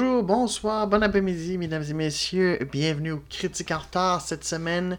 Bonjour, 0.00 0.22
bonsoir, 0.22 0.86
bon 0.86 1.02
après-midi, 1.02 1.58
mesdames 1.58 1.84
et 1.86 1.92
messieurs. 1.92 2.58
Bienvenue 2.72 3.12
au 3.12 3.22
Critique 3.28 3.70
en 3.70 3.80
retard. 3.80 4.22
Cette 4.22 4.44
semaine, 4.44 4.96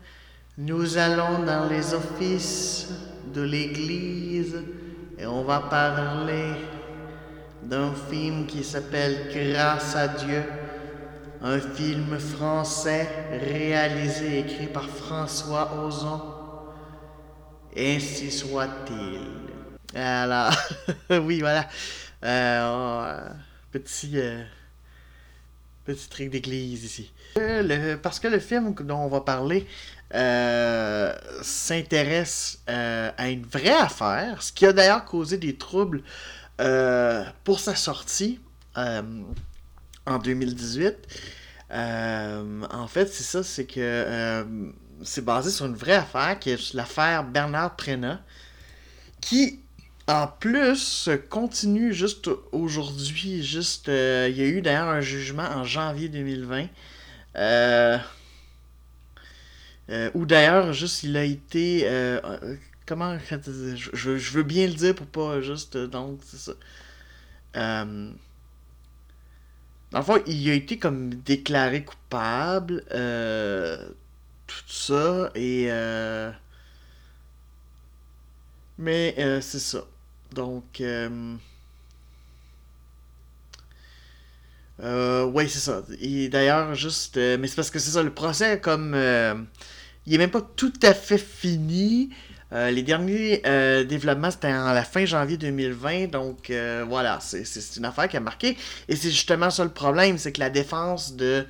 nous 0.59 0.95
allons 0.95 1.43
dans 1.43 1.67
les 1.67 1.95
offices 1.95 2.87
de 3.33 3.41
l'Église 3.41 4.61
et 5.17 5.25
on 5.25 5.43
va 5.43 5.61
parler 5.61 6.51
d'un 7.63 7.91
film 8.11 8.45
qui 8.45 8.63
s'appelle 8.63 9.31
Grâce 9.33 9.95
à 9.95 10.07
Dieu, 10.07 10.43
un 11.41 11.57
film 11.57 12.19
français 12.19 13.09
réalisé 13.31 14.35
et 14.35 14.39
écrit 14.41 14.67
par 14.67 14.87
François 14.87 15.83
Ozon. 15.83 16.21
Ainsi 17.75 18.29
soit-il. 18.29 19.99
Alors, 19.99 20.53
oui, 21.09 21.39
voilà. 21.39 21.67
Euh, 22.23 23.29
petit, 23.71 24.11
euh, 24.19 24.43
petit 25.85 26.09
truc 26.09 26.29
d'église 26.29 26.83
ici. 26.83 27.11
Euh, 27.37 27.97
parce 27.97 28.19
que 28.19 28.27
le 28.27 28.39
film 28.39 28.73
dont 28.73 28.97
on 28.97 29.07
va 29.07 29.21
parler 29.21 29.67
euh, 30.13 31.13
s'intéresse 31.41 32.61
à 32.67 33.29
une 33.29 33.45
vraie 33.45 33.69
affaire, 33.69 34.41
ce 34.41 34.51
qui 34.51 34.65
a 34.65 34.73
d'ailleurs 34.73 35.05
causé 35.05 35.37
des 35.37 35.55
troubles 35.55 36.03
pour 37.43 37.59
sa 37.59 37.75
sortie 37.75 38.39
en 38.75 40.17
2018. 40.23 40.95
en 41.71 42.87
fait, 42.87 43.07
c'est 43.07 43.23
ça, 43.23 43.43
c'est 43.43 43.65
que 43.65 44.45
c'est 45.03 45.25
basé 45.25 45.49
sur 45.49 45.65
une 45.65 45.75
vraie 45.75 45.95
affaire, 45.95 46.37
qui 46.39 46.51
est 46.51 46.73
l'affaire 46.73 47.23
Bernard 47.23 47.75
Prena, 47.75 48.21
qui 49.19 49.60
en 50.11 50.27
plus, 50.27 51.09
continue 51.29 51.93
juste 51.93 52.29
aujourd'hui. 52.51 53.43
Juste, 53.43 53.87
euh, 53.89 54.27
il 54.29 54.37
y 54.37 54.41
a 54.41 54.45
eu 54.45 54.61
d'ailleurs 54.61 54.89
un 54.89 55.01
jugement 55.01 55.43
en 55.43 55.63
janvier 55.63 56.09
2020. 56.09 56.67
Euh, 57.37 57.97
euh, 59.89 60.11
ou 60.13 60.25
d'ailleurs, 60.25 60.73
juste, 60.73 61.03
il 61.03 61.15
a 61.17 61.23
été. 61.23 61.87
comment. 62.85 63.17
Je, 63.29 64.17
je, 64.17 64.31
veux 64.31 64.43
bien 64.43 64.67
le 64.67 64.73
dire 64.73 64.95
pour 64.95 65.07
pas 65.07 65.41
juste. 65.41 65.77
Donc, 65.77 66.19
c'est 66.25 66.37
ça. 66.37 66.53
dans 69.91 70.17
il 70.27 70.49
a 70.49 70.53
été 70.53 70.77
comme 70.77 71.13
déclaré 71.13 71.83
coupable. 71.85 72.83
tout 74.47 74.67
ça. 74.67 75.31
Et. 75.35 75.69
Mais 78.77 79.15
c'est 79.41 79.59
ça. 79.59 79.85
Donc, 80.33 80.79
euh, 80.79 81.35
euh, 84.81 85.23
oui, 85.25 85.49
c'est 85.49 85.59
ça. 85.59 85.83
Et 85.99 86.29
d'ailleurs, 86.29 86.73
juste, 86.73 87.17
euh, 87.17 87.37
mais 87.39 87.47
c'est 87.47 87.55
parce 87.55 87.69
que 87.69 87.79
c'est 87.79 87.91
ça, 87.91 88.03
le 88.03 88.13
procès, 88.13 88.59
comme 88.59 88.95
il 90.05 90.13
est 90.13 90.17
même 90.17 90.31
pas 90.31 90.41
tout 90.41 90.73
à 90.83 90.93
fait 90.93 91.17
fini. 91.17 92.09
les 92.51 92.83
derniers 92.83 93.41
développements, 93.85 94.31
c'était 94.31 94.47
en 94.47 94.73
la 94.73 94.83
fin 94.83 95.05
janvier 95.05 95.37
2020, 95.37 96.07
donc 96.07 96.51
voilà, 96.87 97.19
c'est 97.21 97.77
une 97.77 97.85
affaire 97.85 98.07
qui 98.09 98.17
a 98.17 98.19
marqué. 98.19 98.57
Et 98.87 98.95
c'est 98.95 99.11
justement 99.11 99.49
ça 99.49 99.63
le 99.63 99.71
problème, 99.71 100.17
c'est 100.17 100.31
que 100.31 100.39
la 100.39 100.49
défense 100.49 101.15
de 101.15 101.45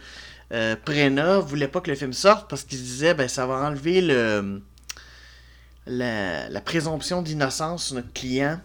Prena 0.49 1.39
voulait 1.39 1.67
pas 1.69 1.81
que 1.81 1.89
le 1.89 1.95
film 1.95 2.13
sorte 2.13 2.49
parce 2.49 2.63
qu'ils 2.63 2.81
disaient, 2.81 3.13
ben 3.13 3.27
ça 3.27 3.45
va 3.45 3.55
enlever 3.55 4.01
le 4.01 4.61
la, 5.85 6.61
présomption 6.61 7.21
d'innocence 7.21 7.87
sur 7.87 7.95
notre 7.95 8.13
client 8.13 8.59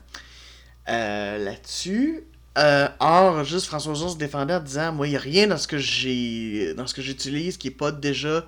euh, 0.89 1.39
là-dessus. 1.39 2.25
Euh, 2.59 2.89
or, 3.01 3.45
juste 3.45 3.67
François 3.67 3.93
Ozon 3.93 4.09
se 4.09 4.17
défendait 4.17 4.55
en 4.55 4.61
disant 4.61 4.93
Moi, 4.93 5.09
il 5.09 5.11
n'y 5.11 5.17
a 5.17 5.21
rien 5.21 5.47
dans 5.47 5.59
ce 5.59 5.69
que 5.69 5.79
j'ai 5.79 6.73
dans 6.75 6.87
ce 6.87 6.95
que 6.95 7.03
j'utilise 7.03 7.59
qui 7.59 7.69
n'est 7.69 7.75
pas 7.75 7.93
déjà 7.93 8.47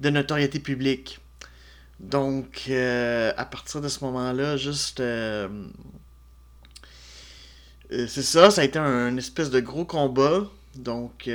de 0.00 0.10
notoriété 0.10 0.58
publique. 0.58 1.20
Donc, 2.00 2.64
euh, 2.68 3.32
à 3.36 3.46
partir 3.46 3.80
de 3.80 3.88
ce 3.88 4.04
moment-là, 4.04 4.58
juste. 4.58 5.02
c'est 7.90 8.22
ça, 8.22 8.50
ça 8.50 8.60
a 8.60 8.64
été 8.64 8.78
un, 8.78 9.16
espèce 9.16 9.50
de 9.50 9.60
gros 9.60 9.86
combat. 9.86 10.44
Donc. 10.74 11.30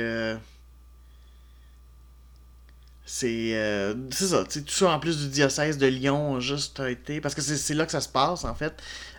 Euh, 3.24 3.94
c'est 4.10 4.26
ça, 4.26 4.44
tout 4.44 4.62
ça 4.68 4.90
en 4.90 4.98
plus 4.98 5.18
du 5.18 5.28
diocèse 5.28 5.78
de 5.78 5.86
Lyon, 5.86 6.40
juste 6.40 6.80
a 6.80 6.90
été. 6.90 7.20
Parce 7.20 7.34
que 7.34 7.42
c'est 7.42 7.74
là 7.74 7.84
que 7.86 7.92
ça 7.92 8.00
se 8.00 8.08
passe, 8.08 8.44
en 8.44 8.54
fait. 8.54 8.74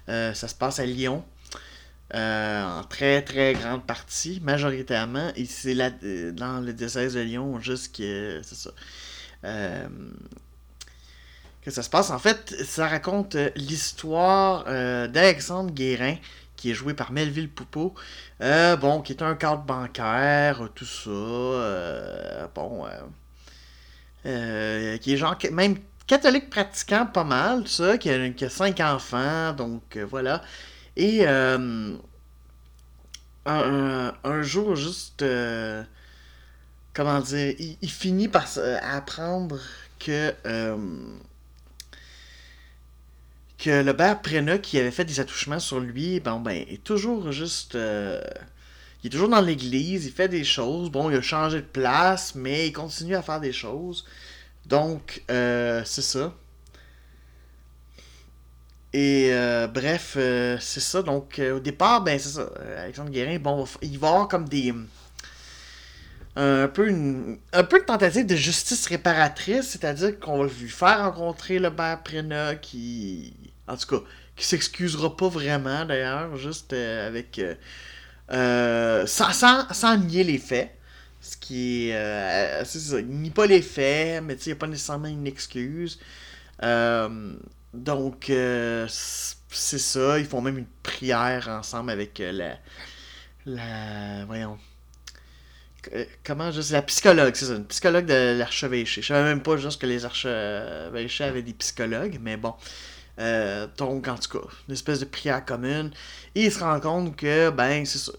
Euh, 0.10 0.34
ça 0.34 0.48
se 0.48 0.56
passe 0.56 0.80
à 0.80 0.86
Lyon. 0.86 1.24
Euh, 2.16 2.64
en 2.64 2.84
très 2.84 3.24
très 3.24 3.54
grande 3.54 3.86
partie, 3.86 4.40
majoritairement. 4.42 5.32
Et 5.36 5.46
c'est 5.46 5.74
là, 5.74 5.90
dans 5.90 6.60
le 6.64 6.74
diocèse 6.74 7.14
de 7.16 7.22
Lyon, 7.22 7.60
juste 7.60 7.96
que. 7.96 8.42
C'est 8.44 8.56
ça. 8.56 8.72
que 11.62 11.72
ça 11.72 11.84
se 11.84 11.90
passe. 11.90 12.10
En 12.12 12.20
fait, 12.20 12.56
ça 12.66 12.88
raconte 12.88 13.36
l'histoire 13.56 14.66
d'Alexandre 15.10 15.72
Guérin, 15.72 16.16
qui 16.56 16.72
est 16.72 16.74
joué 16.74 16.94
par 16.94 17.12
Melville 17.12 17.50
Poupeau. 17.50 17.94
bon, 18.40 19.02
qui 19.02 19.14
est 19.14 19.24
un 19.24 19.36
cadre 19.36 19.64
bancaire, 19.64 20.70
tout 20.76 20.86
ça. 20.86 22.50
bon 22.56 22.86
euh, 24.26 24.98
qui 24.98 25.14
est 25.14 25.18
genre 25.18 25.38
même 25.52 25.76
catholique 26.08 26.50
pratiquant 26.50 27.06
pas 27.06 27.24
mal, 27.24 27.64
tout 27.64 27.68
ça, 27.68 27.98
qui 27.98 28.10
a, 28.10 28.50
cinq 28.50 28.80
enfants, 28.80 29.54
donc 29.54 29.98
euh, 29.98 30.06
voilà. 30.06 30.42
Et 30.96 31.28
euh, 31.28 31.96
un, 33.46 34.42
jour, 34.42 34.76
juste, 34.76 35.26
comment 36.94 37.20
dire, 37.20 37.56
il, 37.82 37.90
finit 37.90 38.28
par 38.30 38.48
apprendre 38.82 39.60
que 40.00 40.34
que 43.58 43.82
le 43.82 43.96
père 43.96 44.22
Prena 44.22 44.58
qui 44.58 44.78
avait 44.78 44.92
fait 44.92 45.06
des 45.06 45.20
attouchements 45.22 45.60
sur 45.60 45.80
lui, 45.80 46.20
bon 46.20 46.40
ben, 46.42 46.66
est 46.70 46.84
toujours 46.84 47.32
juste 47.32 47.78
il 49.04 49.08
est 49.08 49.10
toujours 49.10 49.30
dans 49.30 49.42
l'église, 49.42 50.06
il 50.06 50.14
fait 50.14 50.30
des 50.30 50.46
choses. 50.46 50.90
Bon, 50.90 51.10
il 51.10 51.18
a 51.18 51.22
changé 51.22 51.58
de 51.58 51.66
place, 51.66 52.36
mais 52.36 52.68
il 52.68 52.72
continue 52.72 53.16
à 53.16 53.22
faire 53.22 53.42
des 53.42 53.52
choses. 53.52 54.06
Donc, 54.66 55.24
euh, 55.30 55.82
c'est 55.86 56.02
ça. 56.02 56.34
Et 58.94 59.30
euh, 59.34 59.68
bref, 59.68 60.14
euh, 60.18 60.58
c'est 60.62 60.80
ça. 60.80 61.02
Donc, 61.02 61.42
au 61.54 61.60
départ, 61.60 62.02
ben, 62.02 62.18
c'est 62.18 62.30
ça. 62.30 62.50
Alexandre 62.78 63.10
Guérin, 63.10 63.40
bon, 63.40 63.66
il 63.82 64.00
va 64.00 64.10
avoir 64.10 64.28
comme 64.30 64.48
des. 64.48 64.74
Un 66.36 66.68
peu, 66.68 66.88
une, 66.88 67.38
un 67.52 67.64
peu 67.64 67.80
de 67.80 67.86
tentative 67.86 68.26
de 68.26 68.36
justice 68.36 68.88
réparatrice, 68.88 69.70
c'est-à-dire 69.70 70.20
qu'on 70.20 70.40
va 70.40 70.46
lui 70.46 70.70
faire 70.70 71.04
rencontrer 71.04 71.60
le 71.60 71.76
père 71.76 72.02
Prena 72.04 72.56
qui. 72.56 73.34
En 73.68 73.76
tout 73.76 73.88
cas, 73.98 74.04
qui 74.36 74.46
s'excusera 74.46 75.16
pas 75.16 75.28
vraiment 75.28 75.86
d'ailleurs, 75.86 76.36
juste 76.38 76.74
avec 76.74 77.40
euh, 78.32 79.06
sans, 79.06 79.98
nier 79.98 80.24
les 80.24 80.38
faits. 80.38 80.78
Ce 81.22 81.38
qui 81.38 81.90
est. 81.90 81.96
Euh, 81.96 82.66
c'est 82.66 82.80
ça, 82.80 83.00
il 83.00 83.08
nie 83.08 83.30
pas 83.30 83.46
les 83.46 83.62
faits, 83.62 84.24
mais 84.24 84.36
il 84.36 84.48
n'y 84.48 84.54
a 84.54 84.56
pas 84.56 84.68
nécessairement 84.68 85.08
une 85.08 85.28
excuse. 85.28 86.00
Euh, 86.64 87.34
donc, 87.74 88.26
c'est 88.28 89.78
ça. 89.78 90.20
Ils 90.20 90.26
font 90.26 90.42
même 90.42 90.58
une 90.58 90.68
prière 90.84 91.48
ensemble 91.50 91.92
avec 91.92 92.20
la. 92.20 92.58
La. 93.46 94.26
Voyons. 94.26 94.58
Comment 96.24 96.50
juste 96.50 96.72
la 96.72 96.82
psychologue, 96.82 97.36
c'est 97.36 97.46
ça, 97.46 97.56
une 97.56 97.66
psychologue 97.66 98.06
de 98.06 98.38
l'archevêché. 98.38 99.02
Je 99.02 99.08
savais 99.08 99.24
même 99.24 99.44
pas 99.44 99.58
juste 99.58 99.82
que 99.82 99.86
les 99.86 100.06
archevêchés 100.06 101.26
avaient 101.26 101.42
des 101.42 101.54
psychologues, 101.54 102.20
mais 102.22 102.38
bon. 102.38 102.54
Euh, 103.20 103.68
donc, 103.78 104.08
en 104.08 104.16
tout 104.18 104.40
cas, 104.40 104.48
une 104.68 104.74
espèce 104.74 105.00
de 105.00 105.06
prière 105.06 105.46
commune. 105.46 105.92
Et 106.36 106.46
il 106.46 106.52
se 106.52 106.60
rend 106.60 106.80
compte 106.80 107.16
que, 107.16 107.50
ben, 107.52 107.86
c'est 107.86 108.00
ça. 108.00 108.12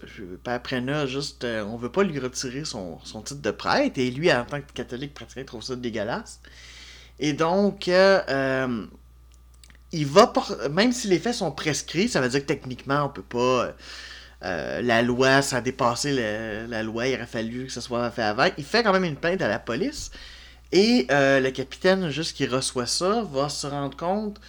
Après 0.45 0.81
là, 0.81 1.05
juste, 1.05 1.43
euh, 1.43 1.63
on 1.65 1.77
veut 1.77 1.91
pas 1.91 2.03
lui 2.03 2.19
retirer 2.19 2.63
son, 2.65 2.99
titre 3.25 3.41
de 3.41 3.51
prêtre. 3.51 3.97
Et 3.97 4.09
lui, 4.11 4.31
en 4.31 4.45
tant 4.45 4.61
que 4.61 4.71
catholique 4.73 5.13
pratiquant, 5.13 5.43
trouve 5.45 5.63
ça 5.63 5.75
dégueulasse. 5.75 6.39
Et 7.19 7.33
donc, 7.33 7.87
euh, 7.87 8.85
il 9.91 10.05
va, 10.05 10.31
même 10.71 10.91
si 10.91 11.07
les 11.07 11.19
faits 11.19 11.35
sont 11.35 11.51
prescrits, 11.51 12.09
ça 12.09 12.21
veut 12.21 12.29
dire 12.29 12.41
que 12.41 12.47
techniquement, 12.47 13.05
on 13.05 13.09
peut 13.09 13.21
pas. 13.21 13.73
la 14.41 15.01
loi, 15.01 15.41
ça 15.41 15.57
a 15.57 15.61
dépassé 15.61 16.13
la 16.67 16.83
loi, 16.83 17.07
il 17.07 17.15
aurait 17.15 17.25
fallu 17.25 17.65
que 17.67 17.71
ça 17.71 17.81
soit 17.81 18.09
fait 18.11 18.23
avant. 18.23 18.47
Il 18.57 18.63
fait 18.63 18.83
quand 18.83 18.93
même 18.93 19.05
une 19.05 19.15
plainte 19.17 19.41
à 19.41 19.47
la 19.47 19.59
police. 19.59 20.11
Et 20.71 21.07
le 21.09 21.49
capitaine, 21.51 22.09
juste 22.09 22.35
qui 22.35 22.47
reçoit 22.47 22.87
ça, 22.87 23.23
va 23.31 23.49
se 23.49 23.67
rendre 23.67 23.95
compte 23.97 24.39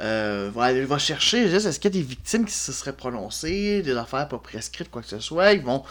euh, 0.00 0.50
va, 0.52 0.72
va 0.84 0.98
chercher 0.98 1.48
juste 1.48 1.66
est-ce 1.66 1.78
qu'il 1.78 1.94
y 1.94 1.98
a 1.98 2.00
des 2.00 2.06
victimes 2.06 2.44
qui 2.44 2.54
se 2.54 2.72
seraient 2.72 2.96
prononcées, 2.96 3.82
des 3.82 3.96
affaires 3.96 4.28
pas 4.28 4.38
prescrites, 4.38 4.90
quoi 4.90 5.02
que 5.02 5.08
ce 5.08 5.20
soit? 5.20 5.52
Ils 5.52 5.62
vont, 5.62 5.84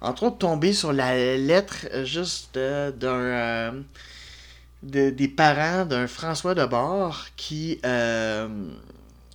entre 0.00 0.24
autres, 0.24 0.38
tomber 0.38 0.72
sur 0.72 0.92
la 0.92 1.36
lettre 1.36 1.86
juste 2.04 2.56
euh, 2.56 2.92
d'un. 2.92 3.08
Euh, 3.08 3.82
des 4.82 5.28
parents 5.28 5.84
d'un 5.84 6.06
François 6.06 6.54
de 6.54 6.64
Bord 6.64 7.26
qui. 7.36 7.80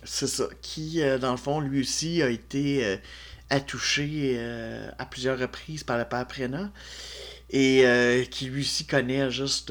c'est 0.04 0.26
ça. 0.26 0.44
Qui, 0.62 1.02
dans 1.20 1.32
le 1.32 1.36
fond, 1.36 1.60
lui 1.60 1.80
aussi 1.80 2.22
a 2.22 2.30
été 2.30 2.98
attouché 3.50 4.40
à 4.98 5.04
plusieurs 5.04 5.38
reprises 5.38 5.84
par 5.84 5.98
le 5.98 6.06
père 6.06 6.26
Prena. 6.26 6.70
Et 7.50 7.84
qui 8.30 8.46
lui 8.46 8.62
aussi 8.62 8.86
connaît 8.86 9.30
juste, 9.30 9.70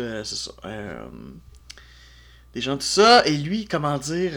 des 2.54 2.62
gens 2.62 2.76
tout 2.78 2.84
ça. 2.84 3.26
Et 3.26 3.38
lui, 3.38 3.66
comment 3.66 3.98
dire 3.98 4.34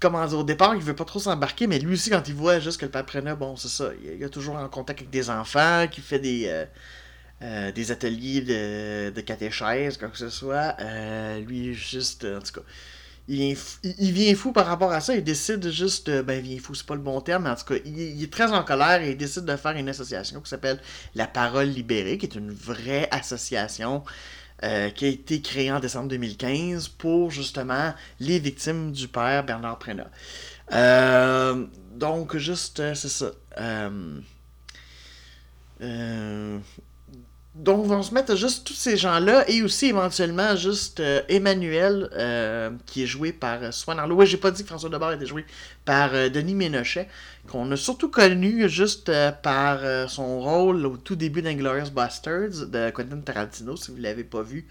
comment 0.00 0.26
dire, 0.26 0.38
au 0.38 0.44
départ, 0.44 0.74
il 0.74 0.82
veut 0.82 0.94
pas 0.94 1.04
trop 1.04 1.18
s'embarquer, 1.18 1.66
mais 1.66 1.78
lui 1.78 1.94
aussi, 1.94 2.10
quand 2.10 2.26
il 2.28 2.34
voit 2.34 2.60
juste 2.60 2.80
que 2.80 2.86
le 2.86 2.90
père 2.90 3.04
Prena, 3.04 3.34
bon, 3.34 3.56
c'est 3.56 3.68
ça, 3.68 3.90
il 4.02 4.22
est 4.22 4.28
toujours 4.28 4.56
en 4.56 4.68
contact 4.68 5.00
avec 5.00 5.10
des 5.10 5.30
enfants, 5.30 5.86
qui 5.90 6.00
fait 6.00 6.18
des, 6.18 6.44
euh, 6.46 6.64
euh, 7.42 7.72
des 7.72 7.90
ateliers 7.90 8.40
de, 8.40 9.10
de 9.10 9.20
catéchèse, 9.20 9.96
quoi 9.96 10.08
que 10.08 10.18
ce 10.18 10.28
soit. 10.28 10.76
Euh, 10.80 11.40
lui, 11.40 11.74
juste, 11.74 12.24
en 12.24 12.40
tout 12.40 12.60
cas, 12.60 12.66
il, 13.28 13.56
il, 13.98 14.12
vient 14.12 14.34
fou 14.34 14.52
par 14.52 14.66
rapport 14.66 14.92
à 14.92 15.00
ça. 15.00 15.14
Il 15.14 15.22
décide 15.22 15.70
juste, 15.70 16.10
ben, 16.10 16.40
vient 16.40 16.58
fou, 16.58 16.74
c'est 16.74 16.86
pas 16.86 16.94
le 16.94 17.00
bon 17.00 17.20
terme, 17.20 17.44
mais 17.44 17.50
en 17.50 17.56
tout 17.56 17.66
cas, 17.66 17.80
il, 17.84 17.98
il, 17.98 18.22
est 18.22 18.32
très 18.32 18.50
en 18.50 18.64
colère 18.64 19.02
et 19.02 19.10
il 19.10 19.16
décide 19.16 19.44
de 19.44 19.56
faire 19.56 19.72
une 19.72 19.88
association 19.88 20.40
qui 20.40 20.48
s'appelle 20.48 20.80
La 21.14 21.26
Parole 21.26 21.68
Libérée, 21.68 22.18
qui 22.18 22.26
est 22.26 22.34
une 22.34 22.52
vraie 22.52 23.08
association 23.10 24.02
euh, 24.64 24.90
qui 24.90 25.04
a 25.04 25.08
été 25.08 25.40
créé 25.40 25.70
en 25.70 25.78
décembre 25.78 26.08
2015 26.08 26.88
pour 26.88 27.30
justement 27.30 27.94
les 28.18 28.40
victimes 28.40 28.90
du 28.90 29.06
père 29.06 29.44
Bernard 29.44 29.78
Prenat. 29.78 30.10
Euh, 30.72 31.64
donc, 31.94 32.36
juste, 32.36 32.80
euh, 32.80 32.92
c'est 32.94 33.08
ça. 33.08 33.30
Donc, 37.58 37.84
on 37.84 37.88
va 37.88 38.02
se 38.02 38.14
mettre 38.14 38.36
juste 38.36 38.66
tous 38.66 38.74
ces 38.74 38.96
gens-là 38.96 39.44
et 39.50 39.62
aussi 39.62 39.86
éventuellement 39.86 40.56
juste 40.56 41.02
Emmanuel, 41.28 42.08
qui 42.86 43.02
est 43.02 43.06
joué 43.06 43.32
par 43.32 43.74
Swan 43.74 43.98
Arlo. 43.98 44.16
Oui, 44.16 44.26
j'ai 44.26 44.36
pas 44.36 44.50
dit 44.50 44.62
que 44.62 44.68
François 44.68 44.88
Debord 44.88 45.12
était 45.12 45.26
joué 45.26 45.44
par 45.84 46.12
Denis 46.12 46.54
Ménochet 46.54 47.08
qu'on 47.48 47.70
a 47.72 47.76
surtout 47.76 48.10
connu 48.10 48.68
juste 48.68 49.08
euh, 49.08 49.32
par 49.32 49.80
euh, 49.82 50.06
son 50.06 50.40
rôle 50.40 50.86
au 50.86 50.96
tout 50.96 51.16
début 51.16 51.42
d'Inglorious 51.42 51.90
Bastards 51.90 52.66
de 52.68 52.90
Quentin 52.90 53.20
Tarantino, 53.20 53.76
si 53.76 53.90
vous 53.90 53.96
l'avez 53.96 54.24
pas 54.24 54.42
vu. 54.42 54.66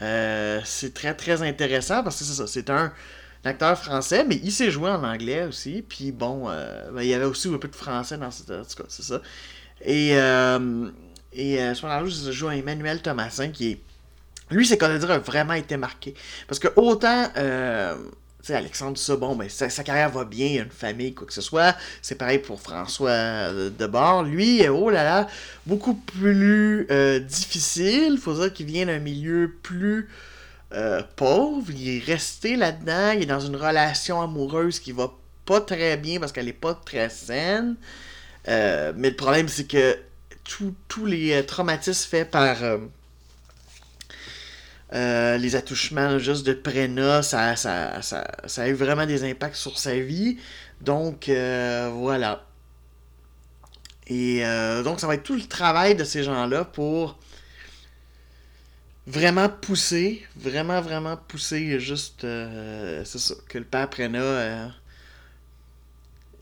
Euh, 0.00 0.60
c'est 0.64 0.94
très 0.94 1.14
très 1.14 1.42
intéressant 1.42 2.04
parce 2.04 2.18
que 2.18 2.24
c'est 2.24 2.34
ça, 2.34 2.46
c'est 2.46 2.70
un, 2.70 2.92
acteur 3.44 3.78
français, 3.78 4.24
mais 4.28 4.38
il 4.44 4.52
s'est 4.52 4.70
joué 4.70 4.90
en 4.90 5.02
anglais 5.02 5.44
aussi. 5.44 5.82
Puis 5.88 6.12
bon, 6.12 6.48
ben, 6.48 7.00
il 7.00 7.06
y 7.06 7.14
avait 7.14 7.24
aussi 7.24 7.48
un 7.48 7.56
peu 7.56 7.68
de 7.68 7.74
français 7.74 8.18
dans 8.18 8.28
cas, 8.28 8.84
c'est 8.88 9.02
ça. 9.02 9.22
Et, 9.80 10.10
et 11.38 11.60
à 11.60 11.74
ce 11.74 11.86
moment-là, 11.86 12.08
je 12.08 12.32
joue 12.32 12.50
Emmanuel 12.50 13.00
Thomasin 13.00 13.48
qui 13.48 13.70
est. 13.72 13.78
Lui, 14.50 14.66
c'est 14.66 14.78
qu'on 14.78 14.96
dire, 14.96 15.10
a 15.10 15.18
vraiment 15.18 15.54
été 15.54 15.76
marqué. 15.76 16.14
Parce 16.46 16.58
que 16.58 16.68
autant 16.76 17.28
sais, 18.48 18.54
Alexandre 18.54 18.98
ça, 18.98 19.16
bon, 19.16 19.36
ben, 19.36 19.48
sa, 19.48 19.68
carrière 19.84 20.10
va 20.10 20.24
bien, 20.24 20.46
il 20.46 20.58
a 20.60 20.62
une 20.62 20.70
famille, 20.70 21.14
quoi 21.14 21.26
que 21.26 21.32
ce 21.32 21.40
soit. 21.40 21.76
C'est 22.02 22.16
pareil 22.16 22.38
pour 22.38 22.60
François 22.60 23.10
euh, 23.10 23.70
Debord. 23.70 24.24
Lui, 24.24 24.66
oh 24.68 24.90
là 24.90 25.04
là, 25.04 25.26
beaucoup 25.66 25.94
plus 25.94 26.86
euh, 26.90 27.18
difficile. 27.20 28.14
Il 28.14 28.18
faut 28.18 28.34
dire 28.34 28.52
qu'il 28.52 28.66
vient 28.66 28.86
d'un 28.86 28.98
milieu 28.98 29.54
plus 29.62 30.08
euh, 30.72 31.02
pauvre. 31.16 31.70
Il 31.70 31.96
est 31.96 32.04
resté 32.04 32.56
là-dedans. 32.56 33.12
Il 33.12 33.22
est 33.22 33.26
dans 33.26 33.40
une 33.40 33.56
relation 33.56 34.22
amoureuse 34.22 34.80
qui 34.80 34.92
va 34.92 35.12
pas 35.44 35.60
très 35.60 35.96
bien 35.96 36.20
parce 36.20 36.32
qu'elle 36.32 36.48
est 36.48 36.52
pas 36.52 36.74
très 36.74 37.08
saine. 37.08 37.76
mais 38.46 39.10
le 39.10 39.16
problème, 39.16 39.48
c'est 39.48 39.66
que 39.66 39.96
tous 40.88 41.06
les 41.06 41.44
traumatismes 41.46 42.08
faits 42.08 42.30
par 42.30 42.56
euh, 44.94 45.36
les 45.36 45.54
attouchements 45.54 46.18
juste 46.18 46.46
de 46.46 46.54
Prena, 46.54 47.22
ça, 47.22 47.54
a 47.54 48.68
eu 48.68 48.72
vraiment 48.72 49.04
des 49.04 49.28
impacts 49.28 49.56
sur 49.56 49.78
sa 49.78 49.98
vie. 49.98 50.38
Donc, 50.80 51.28
euh, 51.28 51.90
voilà. 51.92 52.46
Et 54.06 54.46
euh, 54.46 54.82
donc, 54.82 55.00
ça 55.00 55.06
va 55.06 55.14
être 55.14 55.22
tout 55.22 55.34
le 55.34 55.42
travail 55.42 55.94
de 55.94 56.04
ces 56.04 56.22
gens-là 56.22 56.64
pour 56.64 57.18
vraiment 59.06 59.48
pousser, 59.48 60.26
vraiment, 60.36 60.80
vraiment 60.80 61.16
pousser 61.16 61.78
juste, 61.80 62.22
que 62.22 63.58
le 63.58 63.64
père 63.64 63.90
Prena... 63.90 64.72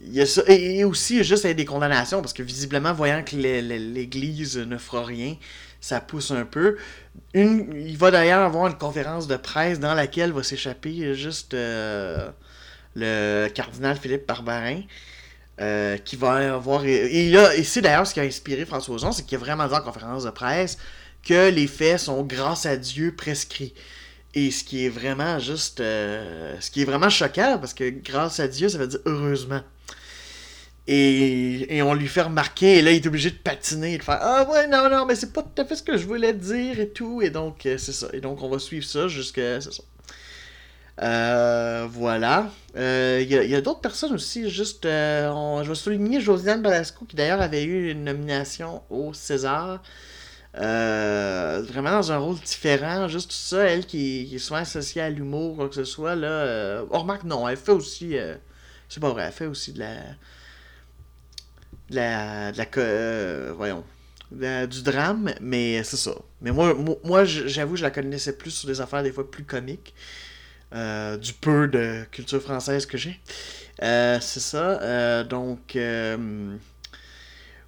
il 0.01 0.15
y 0.15 0.21
a 0.21 0.27
ça, 0.27 0.43
et, 0.49 0.85
aussi 0.85 1.23
juste 1.25 1.47
des 1.47 1.65
condamnations, 1.65 2.21
parce 2.21 2.33
que 2.33 2.43
visiblement, 2.43 2.93
voyant 2.93 3.23
que 3.23 3.37
l'Église 3.37 4.59
ne 4.59 4.79
fera 4.79 5.05
rien, 5.05 5.37
ça 5.81 6.01
pousse 6.01 6.31
un 6.31 6.45
peu. 6.45 6.77
Une, 7.35 7.73
il 7.75 7.97
va 7.97 8.11
d'ailleurs 8.11 8.43
avoir 8.43 8.67
une 8.67 8.79
conférence 8.79 9.27
de 9.27 9.37
presse 9.37 9.81
dans 9.81 9.95
laquelle 9.95 10.33
va 10.33 10.43
s'échapper 10.43 11.15
juste 11.15 11.55
euh, 11.55 12.31
le 12.95 13.49
cardinal 13.49 13.97
Philippe 13.97 14.27
Barbarin. 14.27 14.83
Euh, 15.59 15.97
qui 15.97 16.17
va 16.17 16.55
avoir. 16.55 16.85
Et, 16.85 17.31
et 17.31 17.65
c'est 17.65 17.81
d'ailleurs 17.81 18.07
ce 18.07 18.13
qui 18.13 18.21
a 18.21 18.25
inspiré 18.25 18.67
François 18.67 18.95
Ozon, 18.95 19.11
c'est 19.11 19.25
qu'il 19.25 19.37
a 19.37 19.39
vraiment 19.39 19.67
dit 19.67 19.73
en 19.73 19.81
conférence 19.81 20.25
de 20.25 20.31
presse 20.31 20.77
que 21.27 21.49
les 21.49 21.67
faits 21.67 21.99
sont 21.99 22.23
grâce 22.25 22.67
à 22.67 22.77
Dieu 22.77 23.15
prescrits. 23.17 23.73
Et 24.35 24.51
ce 24.51 24.63
qui 24.65 24.85
est 24.85 24.91
vraiment 24.91 25.39
juste. 25.39 25.81
Euh, 25.81 26.55
ce 26.61 26.71
qui 26.71 26.83
est 26.83 26.85
vraiment 26.85 27.09
choquant, 27.09 27.57
parce 27.59 27.73
que 27.73 27.89
grâce 27.89 28.39
à 28.39 28.49
Dieu, 28.49 28.69
ça 28.69 28.77
veut 28.77 28.87
dire 28.87 29.01
heureusement. 29.07 29.63
Et, 30.89 31.83
on 31.83 31.95
lui 31.95 32.07
fait 32.07 32.23
remarquer, 32.23 32.79
et 32.79 32.83
là, 32.83 32.93
il 32.93 33.03
est 33.03 33.07
obligé 33.07 33.31
de 33.31 33.37
patiner 33.37 33.95
et 33.95 33.99
de 33.99 34.05
faire 34.05 34.19
Ah 34.21 34.49
ouais, 34.49 34.69
non, 34.69 34.89
non, 34.89 35.05
mais 35.05 35.17
c'est 35.17 35.33
pas 35.33 35.43
tout 35.43 35.61
à 35.61 35.65
fait 35.65 35.75
ce 35.75 35.83
que 35.83 35.97
je 35.97 36.07
voulais 36.07 36.33
dire 36.33 36.79
et 36.79 36.89
tout. 36.91 37.23
Et 37.23 37.31
donc, 37.31 37.67
euh, 37.67 37.77
c'est 37.77 37.93
ça. 37.93 38.09
Et 38.13 38.21
donc, 38.21 38.43
on 38.43 38.49
va 38.49 38.59
suivre 38.59 38.87
ça 38.87 39.09
jusqu'à. 39.09 39.61
Ça. 39.61 39.71
Euh, 41.03 41.87
voilà. 41.91 42.51
Euh, 42.77 43.21
il 43.21 43.29
y 43.29 43.55
a, 43.55 43.61
d'autres 43.61 43.81
personnes 43.81 44.13
aussi, 44.13 44.49
juste. 44.49 44.85
je 44.85 45.69
vais 45.69 45.75
souligner 45.75 46.21
Josiane 46.21 46.63
Balasco, 46.63 47.05
qui 47.05 47.17
d'ailleurs 47.17 47.41
avait 47.41 47.65
eu 47.65 47.91
une 47.91 48.05
nomination 48.05 48.83
au 48.89 49.13
César. 49.13 49.83
vraiment 50.55 51.91
dans 51.91 52.13
un 52.13 52.19
rôle 52.19 52.39
différent, 52.39 53.09
juste 53.09 53.31
tout 53.31 53.37
ça, 53.37 53.65
elle 53.65 53.87
qui, 53.87 54.27
qui 54.29 54.37
est 54.37 54.39
souvent 54.39 54.61
associée 54.61 55.03
à 55.03 55.11
l'humour, 55.11 55.57
quoi 55.57 55.69
que 55.69 55.75
ce 55.75 55.85
soit, 55.85 56.15
là. 56.15 56.83
on 56.91 56.99
remarque, 57.01 57.25
non, 57.25 57.49
elle 57.49 57.57
fait 57.57 57.73
aussi. 57.73 58.17
c'est 58.89 59.01
pas 59.01 59.11
vrai, 59.11 59.25
elle 59.27 59.33
fait 59.33 59.47
aussi 59.47 59.73
de 59.73 59.81
la 59.81 59.97
la, 61.91 62.53
la 62.53 62.67
euh, 62.79 63.53
voyons, 63.57 63.85
du 64.31 64.83
drame, 64.83 65.33
mais 65.41 65.83
c'est 65.85 65.97
ça. 65.97 66.13
Mais 66.41 66.53
moi, 66.53 66.75
moi, 67.05 67.25
j'avoue, 67.25 67.77
je 67.77 67.83
la 67.83 67.91
connaissais 67.91 68.37
plus 68.37 68.51
sur 68.51 68.69
des 68.69 68.81
affaires 68.81 69.03
des 69.03 69.13
fois 69.13 69.31
plus 69.31 69.45
comiques, 69.45 69.95
euh, 70.75 71.17
du 71.17 71.33
peu 71.33 71.69
de 71.69 72.05
culture 72.11 72.43
française 72.43 72.87
que 72.87 72.99
j'ai. 72.99 73.21
Euh, 73.83 74.19
c'est 74.21 74.41
ça. 74.41 75.25
donc, 75.25 75.79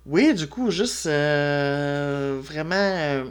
oui, 0.06 0.34
du 0.34 0.46
coup, 0.48 0.70
juste 0.70 1.06
vraiment, 1.06 3.24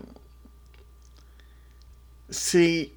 c'est 2.30 2.92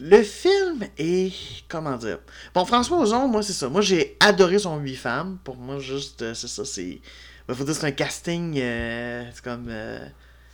le 0.00 0.22
film 0.22 0.84
est. 0.96 1.32
Comment 1.68 1.96
dire? 1.96 2.18
Bon, 2.54 2.64
François 2.64 2.98
Ozon, 2.98 3.28
moi, 3.28 3.42
c'est 3.42 3.52
ça. 3.52 3.68
Moi, 3.68 3.80
j'ai 3.80 4.16
adoré 4.20 4.58
son 4.58 4.78
8 4.78 4.96
femmes. 4.96 5.38
Pour 5.42 5.56
moi, 5.56 5.78
juste, 5.78 6.22
euh, 6.22 6.34
c'est 6.34 6.48
ça. 6.48 6.64
C'est. 6.64 6.84
Il 6.84 7.00
ben, 7.48 7.54
faut 7.54 7.64
dire 7.64 7.74
c'est 7.74 7.86
un 7.86 7.92
casting. 7.92 8.54
Euh, 8.58 9.24
c'est 9.32 9.42
comme. 9.42 9.70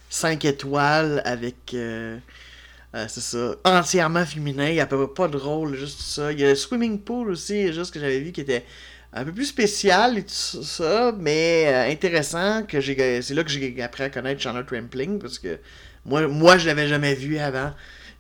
5 0.09 0.45
euh, 0.45 0.49
étoiles 0.49 1.23
avec. 1.25 1.57
c'est 1.73 3.21
ça. 3.21 3.55
Entièrement 3.65 4.25
féminin. 4.25 4.69
Il 4.69 4.75
n'y 4.75 4.81
a 4.81 4.87
pas 4.87 5.29
de 5.29 5.37
rôle, 5.37 5.77
juste 5.77 6.01
ça. 6.01 6.33
Il 6.33 6.41
y 6.41 6.45
a 6.45 6.51
le 6.51 6.55
Swimming 6.55 7.01
Pool 7.01 7.31
aussi, 7.31 7.73
juste 7.73 7.93
que 7.93 8.01
j'avais 8.01 8.21
vu 8.21 8.33
qui 8.33 8.41
était 8.41 8.65
un 9.13 9.25
peu 9.25 9.33
plus 9.33 9.47
spécial 9.47 10.19
et 10.19 10.23
tout 10.23 10.63
ça, 10.63 11.13
mais 11.19 11.87
intéressant. 11.91 12.63
que 12.63 12.81
j'ai 12.81 13.21
C'est 13.21 13.35
là 13.35 13.45
que 13.45 13.51
j'ai 13.51 13.81
appris 13.83 14.05
à 14.05 14.11
connaître 14.11 14.41
Charlotte 14.41 14.69
Rampling 14.71 15.19
parce 15.19 15.39
que 15.39 15.59
moi, 16.07 16.27
moi 16.29 16.57
je 16.57 16.67
l'avais 16.67 16.89
jamais 16.89 17.15
vu 17.15 17.39
avant. 17.39 17.73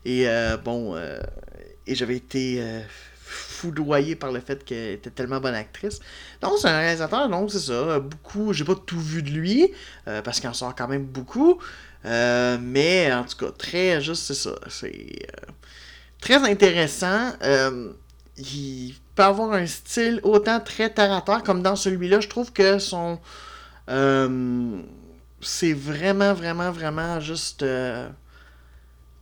Et 0.05 0.29
euh, 0.29 0.57
bon, 0.57 0.95
euh, 0.95 1.19
et 1.87 1.95
j'avais 1.95 2.17
été 2.17 2.59
euh, 2.61 2.81
foudroyé 3.25 4.17
par 4.17 4.33
le 4.33 4.41
fait 4.41 4.65
qu'elle 4.65 4.93
était 4.93 5.11
tellement 5.11 5.41
bonne 5.41 5.55
actrice. 5.55 6.01
Donc, 6.41 6.53
c'est 6.61 6.69
un 6.69 6.79
réalisateur, 6.79 7.29
donc 7.29 7.51
c'est 7.51 7.61
ça. 7.61 8.01
Beaucoup, 8.01 8.53
j'ai 8.53 8.65
pas 8.65 8.75
tout 8.75 9.01
vu 9.01 9.23
de 9.23 9.31
lui, 9.31 9.73
parce 10.05 10.41
qu'il 10.41 10.49
en 10.49 10.55
sort 10.55 10.75
quand 10.75 10.89
même 10.89 11.05
beaucoup. 11.05 11.59
mais 12.05 13.13
en 13.13 13.25
tout 13.25 13.37
cas, 13.37 13.53
très 13.53 14.01
juste, 14.01 14.25
c'est 14.25 14.35
ça. 14.35 14.55
C'est 14.69 15.27
très 16.21 16.37
intéressant. 16.37 17.33
il 18.37 18.95
peut 19.15 19.23
avoir 19.23 19.53
un 19.53 19.67
style 19.67 20.21
autant 20.23 20.61
très 20.61 20.91
terre 20.91 21.23
comme 21.45 21.63
dans 21.63 21.77
celui-là. 21.77 22.21
Je 22.21 22.29
trouve 22.29 22.53
que 22.53 22.79
son. 22.79 23.19
c'est 25.41 25.73
vraiment, 25.73 26.35
vraiment, 26.35 26.71
vraiment 26.71 27.21
juste 27.21 27.65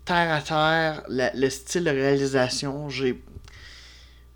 terre 0.04 0.32
à 0.32 0.40
terre, 0.40 1.04
le 1.08 1.48
style 1.48 1.84
de 1.84 1.90
réalisation, 1.90 2.88
j'ai 2.88 3.22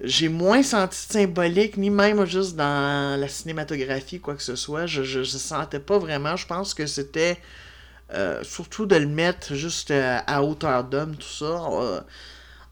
j'ai 0.00 0.28
moins 0.28 0.62
senti 0.62 0.98
symbolique, 0.98 1.76
ni 1.78 1.88
même 1.88 2.24
juste 2.26 2.54
dans 2.54 3.18
la 3.18 3.28
cinématographie, 3.28 4.20
quoi 4.20 4.34
que 4.34 4.42
ce 4.42 4.54
soit. 4.54 4.86
Je, 4.86 5.02
je, 5.02 5.22
sentais 5.24 5.80
pas 5.80 5.98
vraiment. 5.98 6.36
Je 6.36 6.46
pense 6.46 6.74
que 6.74 6.86
c'était 6.86 7.38
euh, 8.12 8.44
surtout 8.44 8.84
de 8.84 8.96
le 8.96 9.06
mettre 9.06 9.54
juste 9.54 9.90
euh, 9.90 10.18
à 10.26 10.42
hauteur 10.42 10.84
d'homme, 10.84 11.16
tout 11.16 11.26
ça. 11.26 11.62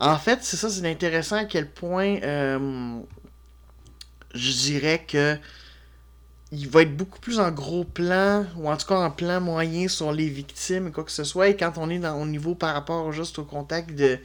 En 0.00 0.18
fait, 0.18 0.40
c'est 0.42 0.56
ça, 0.56 0.68
c'est 0.68 0.86
intéressant 0.86 1.36
à 1.36 1.44
quel 1.44 1.70
point 1.70 2.18
euh, 2.22 2.98
je 4.34 4.52
dirais 4.52 5.04
que 5.08 5.36
il 6.54 6.68
va 6.68 6.82
être 6.82 6.96
beaucoup 6.96 7.18
plus 7.18 7.40
en 7.40 7.50
gros 7.50 7.84
plan, 7.84 8.46
ou 8.56 8.70
en 8.70 8.76
tout 8.76 8.86
cas 8.86 8.96
en 8.96 9.10
plan 9.10 9.40
moyen 9.40 9.88
sur 9.88 10.12
les 10.12 10.28
victimes, 10.28 10.92
quoi 10.92 11.04
que 11.04 11.10
ce 11.10 11.24
soit. 11.24 11.48
Et 11.48 11.56
quand 11.56 11.72
on 11.76 11.90
est 11.90 11.98
dans, 11.98 12.20
au 12.20 12.26
niveau 12.26 12.54
par 12.54 12.74
rapport 12.74 13.12
juste 13.12 13.38
au 13.38 13.44
contact 13.44 13.94
de 13.94 14.18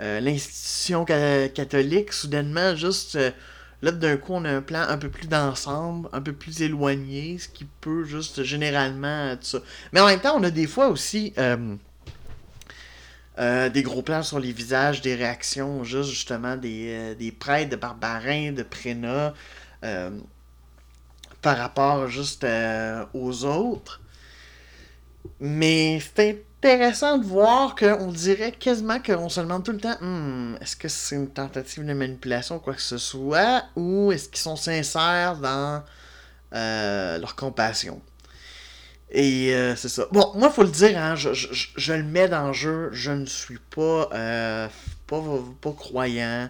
euh, 0.00 0.20
l'institution 0.20 1.04
catholique, 1.04 2.12
soudainement, 2.12 2.74
juste 2.74 3.16
euh, 3.16 3.30
là, 3.82 3.92
d'un 3.92 4.16
coup, 4.16 4.32
on 4.32 4.44
a 4.44 4.50
un 4.50 4.62
plan 4.62 4.80
un 4.80 4.96
peu 4.96 5.10
plus 5.10 5.28
d'ensemble, 5.28 6.08
un 6.12 6.22
peu 6.22 6.32
plus 6.32 6.62
éloigné, 6.62 7.38
ce 7.38 7.48
qui 7.48 7.66
peut 7.80 8.04
juste 8.04 8.42
généralement 8.42 9.36
ça. 9.40 9.58
Mais 9.92 10.00
en 10.00 10.06
même 10.06 10.20
temps, 10.20 10.36
on 10.36 10.42
a 10.44 10.50
des 10.50 10.66
fois 10.66 10.88
aussi. 10.88 11.32
Euh, 11.36 11.76
des 13.70 13.82
gros 13.82 14.02
plans 14.02 14.22
sur 14.22 14.38
les 14.38 14.52
visages, 14.52 15.00
des 15.00 15.14
réactions, 15.14 15.82
juste 15.82 16.10
justement 16.10 16.58
des, 16.58 17.14
des 17.18 17.32
prêtres 17.32 17.70
de 17.70 17.76
Barbarin, 17.76 18.52
de 18.52 18.62
Préna, 18.62 19.32
par 21.42 21.56
rapport 21.56 22.08
juste 22.08 22.44
euh, 22.44 23.04
aux 23.14 23.44
autres. 23.44 24.00
Mais 25.40 26.00
c'est 26.14 26.44
intéressant 26.58 27.18
de 27.18 27.24
voir 27.24 27.74
qu'on 27.74 28.12
dirait 28.12 28.52
quasiment 28.52 29.00
qu'on 29.00 29.28
se 29.28 29.40
demande 29.40 29.64
tout 29.64 29.72
le 29.72 29.78
temps 29.78 29.96
hmm, 30.00 30.56
est-ce 30.60 30.76
que 30.76 30.88
c'est 30.88 31.16
une 31.16 31.28
tentative 31.28 31.86
de 31.86 31.92
manipulation 31.92 32.56
ou 32.56 32.58
quoi 32.58 32.74
que 32.74 32.82
ce 32.82 32.98
soit, 32.98 33.64
ou 33.76 34.12
est-ce 34.12 34.28
qu'ils 34.28 34.40
sont 34.40 34.56
sincères 34.56 35.36
dans 35.36 35.82
euh, 36.54 37.18
leur 37.18 37.36
compassion. 37.36 38.00
Et 39.10 39.54
euh, 39.54 39.74
c'est 39.76 39.88
ça. 39.88 40.06
Bon, 40.12 40.32
moi, 40.36 40.50
faut 40.50 40.62
le 40.62 40.68
dire, 40.68 40.96
hein, 40.98 41.16
je, 41.16 41.32
je, 41.32 41.92
le 41.92 42.04
mets 42.04 42.28
dans 42.28 42.48
le 42.48 42.52
jeu. 42.52 42.90
Je 42.92 43.10
ne 43.10 43.26
suis 43.26 43.58
pas, 43.58 44.08
pas, 45.06 45.22
pas 45.60 45.72
croyant 45.72 46.48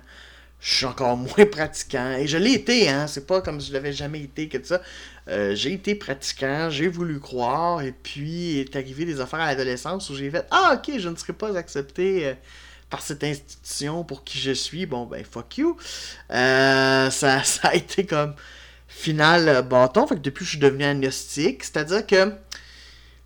je 0.61 0.75
suis 0.75 0.87
encore 0.87 1.17
moins 1.17 1.47
pratiquant. 1.51 2.13
Et 2.13 2.27
je 2.27 2.37
l'ai 2.37 2.53
été, 2.53 2.89
hein. 2.89 3.07
C'est 3.07 3.27
pas 3.27 3.41
comme 3.41 3.61
je 3.61 3.73
l'avais 3.73 3.93
jamais 3.93 4.21
été 4.21 4.49
que 4.49 4.63
ça. 4.63 4.81
Euh, 5.29 5.55
j'ai 5.55 5.73
été 5.73 5.95
pratiquant, 5.95 6.71
j'ai 6.71 6.89
voulu 6.89 7.21
croire, 7.21 7.83
et 7.83 7.93
puis 7.93 8.59
est 8.59 8.75
arrivé 8.75 9.05
des 9.05 9.21
affaires 9.21 9.41
à 9.41 9.47
l'adolescence 9.47 10.11
où 10.11 10.17
j'ai 10.17 10.31
fait 10.31 10.47
Ah, 10.51 10.75
ok, 10.77 10.99
je 10.99 11.09
ne 11.09 11.17
serai 11.17 11.33
pas 11.33 11.57
accepté 11.57 12.27
euh, 12.27 12.35
par 12.89 13.03
cette 13.03 13.23
institution 13.25 14.05
pour 14.05 14.25
qui 14.25 14.39
je 14.39 14.53
suis. 14.53 14.87
Bon, 14.87 15.07
ben, 15.07 15.25
fuck 15.25 15.59
you. 15.59 15.77
Euh, 16.31 17.11
ça, 17.11 17.43
ça 17.45 17.69
a 17.69 17.75
été 17.75 18.05
comme 18.07 18.35
final 18.89 19.67
bâton. 19.69 20.07
Fait 20.07 20.17
que 20.17 20.21
depuis, 20.21 20.45
je 20.45 20.51
suis 20.51 20.59
devenu 20.59 20.85
agnostique. 20.85 21.65
C'est-à-dire 21.65 22.07
que 22.07 22.33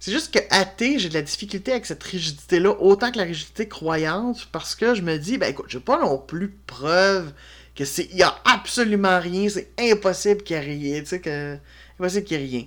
c'est 0.05 0.13
juste 0.13 0.35
que 0.35 0.39
athée, 0.51 0.99
j'ai 0.99 1.09
de 1.09 1.15
la 1.15 1.23
difficulté 1.23 1.73
avec 1.73 1.87
cette 1.87 2.03
rigidité-là, 2.03 2.77
autant 2.79 3.11
que 3.11 3.17
la 3.17 3.25
rigidité 3.25 3.69
croyante, 3.69 4.47
parce 4.53 4.75
que 4.75 4.95
je 4.95 5.01
me 5.01 5.17
dis, 5.17 5.39
ben 5.39 5.49
écoute, 5.51 5.65
j'ai 5.71 5.81
pas 5.81 5.99
non 5.99 6.19
plus 6.19 6.51
preuve 6.67 7.33
que 7.75 7.87
c'est. 7.87 8.11
Il 8.11 8.19
y 8.19 8.23
a 8.23 8.37
absolument 8.45 9.19
rien, 9.19 9.49
c'est 9.49 9.71
impossible 9.79 10.43
qu'il 10.43 10.57
y 10.57 10.59
ait 10.59 10.63
rien, 10.63 11.01
tu 11.01 11.07
sais, 11.07 11.21
que. 11.23 11.57
Impossible 11.99 12.25
qu'il 12.27 12.39
y 12.39 12.43
ait 12.43 12.47
rien. 12.47 12.67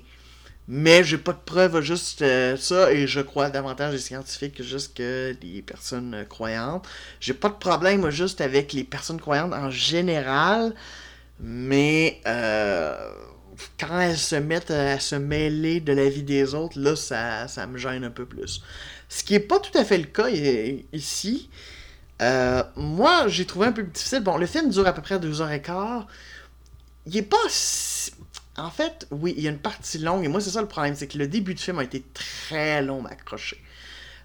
Mais 0.67 1.03
j'ai 1.03 1.19
pas 1.19 1.33
de 1.33 1.37
preuve 1.45 1.79
juste 1.81 2.23
euh, 2.23 2.57
ça, 2.57 2.91
et 2.91 3.05
je 3.05 3.19
crois 3.19 3.51
davantage 3.51 3.93
les 3.93 3.99
scientifiques 3.99 4.55
que 4.55 4.63
juste 4.63 4.97
que 4.97 5.35
les 5.39 5.61
personnes 5.61 6.25
croyantes. 6.27 6.87
J'ai 7.19 7.35
pas 7.35 7.49
de 7.49 7.53
problème 7.53 8.09
juste 8.09 8.41
avec 8.41 8.73
les 8.73 8.83
personnes 8.83 9.21
croyantes 9.21 9.53
en 9.53 9.69
général, 9.69 10.73
mais 11.39 12.19
euh, 12.25 12.97
quand 13.79 13.99
elles 13.99 14.17
se 14.17 14.35
mettent 14.35 14.71
à 14.71 14.99
se 14.99 15.15
mêler 15.15 15.79
de 15.79 15.93
la 15.93 16.09
vie 16.09 16.23
des 16.23 16.53
autres, 16.53 16.79
là, 16.79 16.95
ça, 16.95 17.47
ça 17.47 17.67
me 17.67 17.77
gêne 17.77 18.03
un 18.03 18.11
peu 18.11 18.25
plus. 18.25 18.61
Ce 19.09 19.23
qui 19.23 19.33
n'est 19.33 19.39
pas 19.39 19.59
tout 19.59 19.75
à 19.77 19.85
fait 19.85 19.97
le 19.97 20.05
cas 20.05 20.29
ici. 20.93 21.49
Euh, 22.21 22.63
moi, 22.75 23.27
j'ai 23.27 23.45
trouvé 23.45 23.67
un 23.67 23.71
peu 23.71 23.83
difficile. 23.83 24.21
Bon, 24.21 24.37
le 24.37 24.45
film 24.45 24.69
dure 24.69 24.87
à 24.87 24.93
peu 24.93 25.01
près 25.01 25.19
deux 25.19 25.41
heures 25.41 25.51
et 25.51 25.61
quart. 25.61 26.07
Il 27.05 27.15
est 27.15 27.21
pas 27.21 27.37
En 28.57 28.69
fait, 28.69 29.07
oui, 29.11 29.33
il 29.37 29.43
y 29.43 29.47
a 29.47 29.51
une 29.51 29.59
partie 29.59 29.99
longue, 29.99 30.25
et 30.25 30.27
moi, 30.27 30.41
c'est 30.41 30.49
ça 30.49 30.61
le 30.61 30.67
problème, 30.67 30.95
c'est 30.95 31.07
que 31.07 31.17
le 31.17 31.27
début 31.27 31.53
du 31.53 31.61
film 31.61 31.79
a 31.79 31.83
été 31.83 32.03
très 32.13 32.81
long 32.81 33.05
à 33.05 33.11
accrocher. 33.11 33.61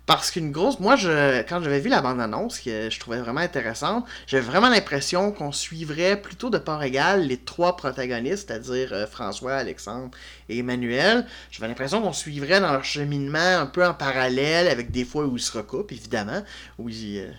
Parce 0.04 0.32
qu'une 0.32 0.50
grosse. 0.50 0.80
Moi, 0.80 0.96
je, 0.96 1.42
quand 1.42 1.62
j'avais 1.62 1.78
vu 1.78 1.88
la 1.88 2.02
bande-annonce, 2.02 2.58
que 2.58 2.90
je 2.90 2.98
trouvais 2.98 3.20
vraiment 3.20 3.40
intéressante, 3.40 4.04
j'avais 4.26 4.42
vraiment 4.42 4.68
l'impression 4.68 5.30
qu'on 5.30 5.52
suivrait 5.52 6.20
plutôt 6.20 6.50
de 6.50 6.58
part 6.58 6.82
égale 6.82 7.22
les 7.26 7.36
trois 7.36 7.76
protagonistes, 7.76 8.48
c'est-à-dire 8.48 8.92
euh, 8.92 9.06
François, 9.06 9.54
Alexandre 9.54 10.10
et 10.48 10.58
Emmanuel. 10.58 11.24
J'avais 11.52 11.68
l'impression 11.68 12.02
qu'on 12.02 12.12
suivrait 12.12 12.60
dans 12.60 12.72
leur 12.72 12.84
cheminement 12.84 13.60
un 13.60 13.66
peu 13.66 13.86
en 13.86 13.94
parallèle, 13.94 14.66
avec 14.66 14.90
des 14.90 15.04
fois 15.04 15.24
où 15.24 15.36
ils 15.36 15.42
se 15.42 15.56
recoupent, 15.56 15.92
évidemment, 15.92 16.42
où 16.78 16.88
ils, 16.88 17.20
euh, 17.20 17.32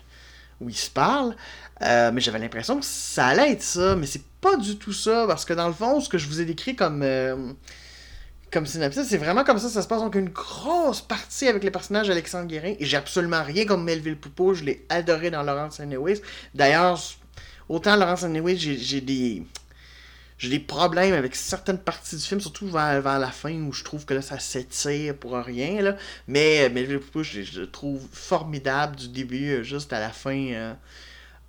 où 0.62 0.70
ils 0.70 0.78
se 0.78 0.90
parlent. 0.90 1.36
Euh, 1.82 2.12
mais 2.14 2.22
j'avais 2.22 2.40
l'impression 2.40 2.80
que 2.80 2.86
ça 2.86 3.28
allait 3.28 3.52
être 3.52 3.62
ça, 3.62 3.98
mais 3.98 4.06
c'est 4.06 4.24
pas 4.40 4.56
du 4.56 4.78
tout 4.78 4.94
ça, 4.94 5.26
parce 5.28 5.44
que 5.44 5.54
dans 5.54 5.68
le 5.68 5.74
fond, 5.74 6.00
ce 6.00 6.08
que 6.08 6.18
je 6.18 6.28
vous 6.28 6.40
ai 6.40 6.46
décrit 6.46 6.78
comme 6.78 7.04
comme 8.54 8.68
synopsis, 8.68 9.08
c'est 9.08 9.18
vraiment 9.18 9.44
comme 9.44 9.58
ça, 9.58 9.68
ça 9.68 9.82
se 9.82 9.88
passe 9.88 10.02
donc 10.02 10.16
une 10.16 10.30
grosse 10.30 11.02
partie 11.02 11.48
avec 11.48 11.64
les 11.64 11.72
personnages 11.72 12.08
d'Alexandre 12.08 12.48
Guérin, 12.48 12.76
et 12.80 12.86
j'ai 12.86 12.98
absolument 12.98 13.44
rien 13.44 13.66
comme 13.66 13.84
Melville 13.84 14.18
Poupeau, 14.18 14.54
je 14.54 14.64
l'ai 14.64 14.86
adoré 14.90 15.32
dans 15.32 15.42
Laurence 15.42 15.80
Anyways. 15.80 16.22
D'ailleurs, 16.54 17.02
autant 17.68 17.96
Laurence 17.96 18.24
Anyways, 18.24 18.58
j'ai 18.58 19.02
des 19.02 19.44
j'ai 20.38 20.50
des 20.50 20.60
problèmes 20.60 21.14
avec 21.14 21.36
certaines 21.36 21.78
parties 21.78 22.18
du 22.18 22.22
film, 22.22 22.42
surtout 22.42 22.68
vers, 22.68 23.02
la 23.02 23.32
fin 23.32 23.54
où 23.54 23.72
je 23.72 23.84
trouve 23.84 24.06
que 24.06 24.14
là 24.14 24.22
ça 24.22 24.40
s'étire 24.40 25.16
pour 25.16 25.34
rien. 25.34 25.96
Mais 26.28 26.66
euh, 26.66 26.70
Melville 26.70 27.00
Poupeau, 27.00 27.24
je, 27.24 27.62
le 27.62 27.72
trouve 27.72 28.06
formidable 28.12 28.98
du 28.98 29.08
début 29.08 29.52
euh, 29.52 29.64
juste 29.64 29.94
à 29.94 30.02
la 30.02 30.10
fin 30.10 30.74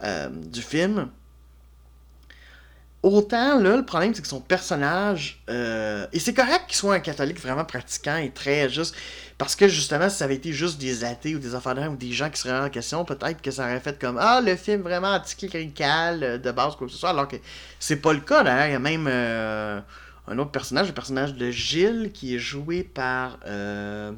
euh, 0.02 0.28
du 0.30 0.62
film. 0.62 1.11
Autant, 3.04 3.61
là, 3.61 3.76
le 3.76 3.84
problème, 3.84 4.14
c'est 4.14 4.23
que 4.23 4.28
son 4.28 4.40
personnage. 4.40 5.42
Euh, 5.50 6.06
et 6.14 6.18
c'est 6.18 6.32
correct 6.32 6.62
qu'il 6.68 6.76
soit 6.76 6.94
un 6.94 7.00
catholique 7.00 7.38
vraiment 7.38 7.66
pratiquant 7.66 8.16
et 8.16 8.30
très 8.30 8.70
juste. 8.70 8.96
Parce 9.37 9.54
que 9.54 9.68
justement, 9.68 10.08
si 10.08 10.16
ça 10.16 10.25
avait 10.25 10.37
été 10.37 10.54
juste 10.54 10.80
des 10.80 11.04
athées 11.04 11.34
ou 11.34 11.38
des 11.38 11.54
enfants 11.54 11.76
ou 11.88 11.96
des 11.96 12.12
gens 12.12 12.30
qui 12.30 12.40
seraient 12.40 12.58
en 12.58 12.70
question, 12.70 13.04
peut-être 13.04 13.42
que 13.42 13.50
ça 13.50 13.64
aurait 13.64 13.80
fait 13.80 14.00
comme 14.00 14.16
Ah, 14.18 14.40
le 14.40 14.56
film 14.56 14.80
vraiment 14.80 15.12
anticlérical 15.12 16.25
euh, 16.25 16.38
de 16.38 16.50
base, 16.50 16.76
quoi 16.76 16.87
que 16.87 16.94
ce 16.94 16.99
soit. 16.99 17.11
Alors 17.11 17.28
que 17.28 17.37
c'est 17.78 17.96
pas 17.96 18.14
le 18.14 18.20
cas, 18.20 18.42
d'ailleurs. 18.42 18.68
Il 18.68 18.73
y 18.73 18.76
a 18.76 18.78
même 18.78 19.06
euh, 19.06 19.80
un 20.26 20.38
autre 20.38 20.52
personnage, 20.52 20.87
le 20.87 20.94
personnage 20.94 21.34
de 21.34 21.50
Gilles, 21.50 22.11
qui 22.14 22.37
est 22.37 22.38
joué 22.38 22.84
par. 22.84 23.38
Euh, 23.46 24.12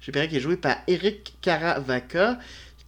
je 0.00 0.12
qui 0.12 0.36
est 0.36 0.40
joué 0.40 0.56
par 0.56 0.76
Eric 0.86 1.34
Caravaca 1.42 2.38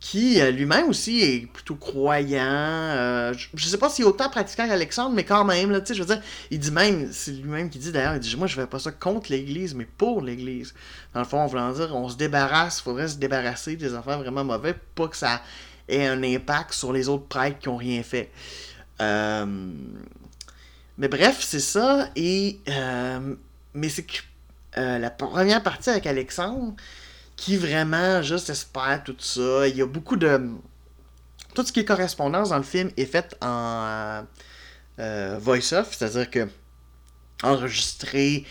qui 0.03 0.41
euh, 0.41 0.51
lui-même 0.51 0.89
aussi 0.89 1.21
est 1.21 1.47
plutôt 1.47 1.77
croyant. 1.77 2.43
Euh, 2.43 3.33
je, 3.55 3.69
sais 3.69 3.79
pas 3.79 3.89
s'il 3.89 4.05
est 4.05 4.09
autant 4.09 4.29
pratiquant 4.29 4.67
qu'Alexandre, 4.67 5.15
mais 5.15 5.23
quand 5.23 5.45
même, 5.45 5.71
là, 5.71 5.79
je 5.87 5.95
veux 5.95 6.05
dire, 6.05 6.21
il 6.51 6.59
dit 6.59 6.73
même, 6.73 7.11
c'est 7.13 7.31
lui-même 7.31 7.71
qui 7.71 7.79
dit 7.79 7.93
d'ailleurs, 7.93 8.17
il 8.17 8.21
dit 8.21 8.37
Moi, 8.37 8.49
je 8.49 8.57
fais 8.57 8.67
pas 8.67 8.81
ça 8.81 8.91
contre 8.91 9.31
l'Église, 9.31 9.77
mais 9.77 9.87
pour 9.87 10.21
l'Église. 10.21 10.75
Dans 11.15 11.21
le 11.21 11.27
fond, 11.27 11.39
on 11.39 11.47
voulait 11.47 11.73
dire, 11.75 11.95
on 11.95 12.09
se 12.09 12.17
débarrasse, 12.17 12.81
il 12.81 12.83
faudrait 12.83 13.07
se 13.07 13.17
débarrasser 13.17 13.77
des 13.77 13.95
affaires 13.95 14.19
vraiment 14.19 14.43
mauvais, 14.43 14.75
pas 14.97 15.07
que 15.07 15.17
ça 15.17 15.41
ait 15.89 16.05
un 16.05 16.21
impact 16.25 16.73
sur 16.73 16.93
les 16.93 17.09
autres 17.09 17.29
prêtres 17.29 17.61
qui 17.61 17.69
ont 17.69 17.77
rien 17.77 18.03
fait. 18.03 18.29
Euh, 19.01 19.47
mais 20.99 21.07
bref, 21.07 21.39
c'est 21.41 21.61
ça, 21.61 22.09
et. 22.17 22.59
mais 23.73 23.89
c'est 23.89 24.03
que 24.03 24.19
la 24.77 25.11
première 25.11 25.63
partie 25.63 25.91
avec 25.91 26.09
Alexandre 26.09 26.75
qui 27.43 27.57
vraiment 27.57 28.23
juste 28.23 28.51
espère 28.51 29.03
tout 29.03 29.17
ça. 29.19 29.67
Il 29.67 29.77
y 29.77 29.83
a 29.83 29.87
beaucoup 29.87 30.17
de. 30.17 30.41
Tout 31.55 31.67
ce 31.67 31.73
qui 31.73 31.81
est 31.81 31.85
correspondance 31.85 32.51
dans 32.51 32.57
le 32.57 32.63
film 32.63 32.91
est 32.97 33.05
fait 33.05 33.37
en 33.43 34.23
euh, 35.01 35.39
voice-off, 35.41 35.89
c'est-à-dire 35.91 36.31
que 36.31 36.49
enregistré 37.43 38.47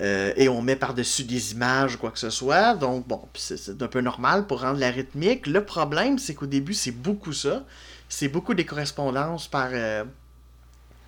euh, 0.00 0.32
et 0.36 0.48
on 0.48 0.60
met 0.60 0.74
par-dessus 0.74 1.22
des 1.22 1.52
images 1.52 1.94
ou 1.94 1.98
quoi 1.98 2.10
que 2.10 2.18
ce 2.18 2.30
soit. 2.30 2.74
Donc, 2.74 3.06
bon, 3.06 3.22
c'est 3.34 3.80
un 3.80 3.86
peu 3.86 4.00
normal 4.00 4.48
pour 4.48 4.62
rendre 4.62 4.80
la 4.80 4.90
rythmique. 4.90 5.46
Le 5.46 5.64
problème, 5.64 6.18
c'est 6.18 6.34
qu'au 6.34 6.46
début, 6.46 6.74
c'est 6.74 6.90
beaucoup 6.90 7.32
ça. 7.32 7.64
C'est 8.08 8.28
beaucoup 8.28 8.54
des 8.54 8.66
correspondances 8.66 9.46
par. 9.46 9.68
Euh, 9.72 10.04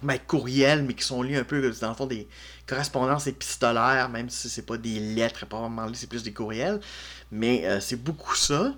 ben, 0.03 0.19
courriel, 0.19 0.83
mais 0.85 0.95
qui 0.95 1.05
sont 1.05 1.23
liés 1.23 1.37
un 1.37 1.45
peu, 1.45 1.71
dans 1.81 1.89
le 1.89 1.95
fond, 1.95 2.07
des 2.07 2.29
correspondances 2.67 3.27
épistolaires, 3.27 4.09
même 4.09 4.29
si 4.31 4.49
c'est 4.49 4.67
pas 4.67 4.77
des 4.77 4.99
lettres, 5.01 5.47
vraiment 5.51 5.89
c'est 5.95 6.09
plus 6.09 6.23
des 6.23 6.33
courriels. 6.33 6.81
Mais 7.33 7.67
euh, 7.67 7.81
c'est 7.81 7.97
beaucoup 8.03 8.35
ça. 8.37 8.75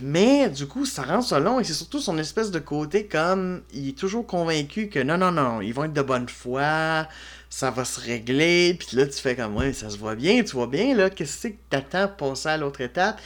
Mais 0.00 0.48
du 0.48 0.66
coup, 0.66 0.86
ça 0.86 1.02
rend 1.02 1.20
ça 1.22 1.40
long 1.40 1.58
et 1.58 1.64
c'est 1.64 1.74
surtout 1.74 2.00
son 2.00 2.16
espèce 2.18 2.50
de 2.50 2.60
côté 2.60 3.06
comme 3.06 3.62
il 3.72 3.88
est 3.88 3.98
toujours 3.98 4.26
convaincu 4.26 4.88
que 4.88 5.00
non, 5.00 5.18
non, 5.18 5.32
non, 5.32 5.60
ils 5.60 5.74
vont 5.74 5.84
être 5.84 5.92
de 5.92 6.02
bonne 6.02 6.28
foi, 6.28 7.08
ça 7.48 7.70
va 7.72 7.84
se 7.84 8.00
régler. 8.00 8.74
Puis 8.74 8.96
là, 8.96 9.06
tu 9.06 9.20
fais 9.20 9.34
comme, 9.34 9.56
ouais, 9.56 9.72
ça 9.72 9.90
se 9.90 9.98
voit 9.98 10.14
bien, 10.14 10.42
tu 10.44 10.52
vois 10.52 10.68
bien, 10.68 10.94
là, 10.94 11.10
qu'est-ce 11.10 11.48
que 11.48 11.54
t'attends 11.68 12.08
pour 12.08 12.30
passer 12.30 12.50
à 12.50 12.56
l'autre 12.56 12.80
étape? 12.80 13.20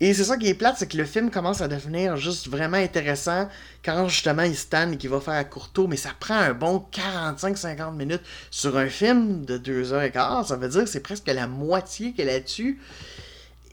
Et 0.00 0.14
c'est 0.14 0.24
ça 0.24 0.36
qui 0.36 0.46
est 0.46 0.54
plate, 0.54 0.76
c'est 0.78 0.86
que 0.86 0.96
le 0.96 1.04
film 1.04 1.28
commence 1.30 1.60
à 1.60 1.66
devenir 1.66 2.16
juste 2.16 2.48
vraiment 2.48 2.76
intéressant 2.76 3.48
quand 3.84 4.08
justement 4.08 4.42
il 4.42 4.56
stand 4.56 4.92
et 4.92 4.96
qu'il 4.96 5.10
va 5.10 5.20
faire 5.20 5.34
à 5.34 5.42
courto, 5.42 5.88
mais 5.88 5.96
ça 5.96 6.10
prend 6.20 6.36
un 6.36 6.54
bon 6.54 6.86
45-50 6.92 7.96
minutes 7.96 8.22
sur 8.50 8.76
un 8.76 8.88
film 8.88 9.44
de 9.44 9.58
2 9.58 9.92
heures 9.92 10.02
et 10.02 10.12
quart. 10.12 10.46
Ça 10.46 10.56
veut 10.56 10.68
dire 10.68 10.84
que 10.84 10.90
c'est 10.90 11.00
presque 11.00 11.26
la 11.26 11.48
moitié 11.48 12.12
qu'elle 12.12 12.28
a 12.28 12.38
dessus. 12.38 12.80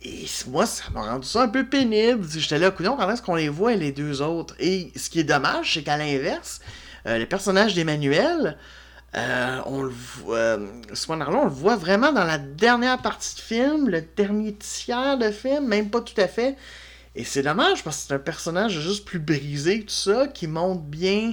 Et 0.02 0.26
moi, 0.48 0.66
ça 0.66 0.84
m'a 0.92 1.02
rendu 1.02 1.26
ça 1.26 1.42
un 1.42 1.48
peu 1.48 1.64
pénible. 1.66 2.26
J'étais 2.28 2.58
là, 2.58 2.70
coudon, 2.72 2.96
quand 2.96 3.08
est-ce 3.10 3.22
qu'on 3.22 3.34
les 3.36 3.48
voit, 3.48 3.74
les 3.74 3.92
deux 3.92 4.20
autres? 4.20 4.54
Et 4.58 4.92
ce 4.96 5.08
qui 5.08 5.20
est 5.20 5.24
dommage, 5.24 5.74
c'est 5.74 5.82
qu'à 5.82 5.96
l'inverse, 5.96 6.60
euh, 7.06 7.18
le 7.18 7.26
personnage 7.26 7.74
d'Emmanuel, 7.74 8.56
euh, 9.16 9.60
on 9.64 9.82
le 9.82 9.92
voit, 9.92 10.36
euh, 10.36 10.66
on 11.08 11.44
le 11.44 11.50
voit 11.50 11.76
vraiment 11.76 12.12
dans 12.12 12.24
la 12.24 12.38
dernière 12.38 13.00
partie 13.00 13.34
du 13.36 13.42
film, 13.42 13.88
le 13.88 14.02
dernier 14.02 14.54
tiers 14.54 15.16
de 15.16 15.30
film, 15.30 15.66
même 15.66 15.88
pas 15.88 16.02
tout 16.02 16.20
à 16.20 16.28
fait. 16.28 16.56
Et 17.14 17.24
c'est 17.24 17.42
dommage 17.42 17.82
parce 17.82 17.96
que 17.96 18.08
c'est 18.08 18.14
un 18.14 18.18
personnage 18.18 18.78
juste 18.78 19.06
plus 19.06 19.18
brisé, 19.18 19.80
tout 19.80 19.88
ça, 19.88 20.26
qui 20.28 20.46
montre 20.46 20.82
bien 20.82 21.32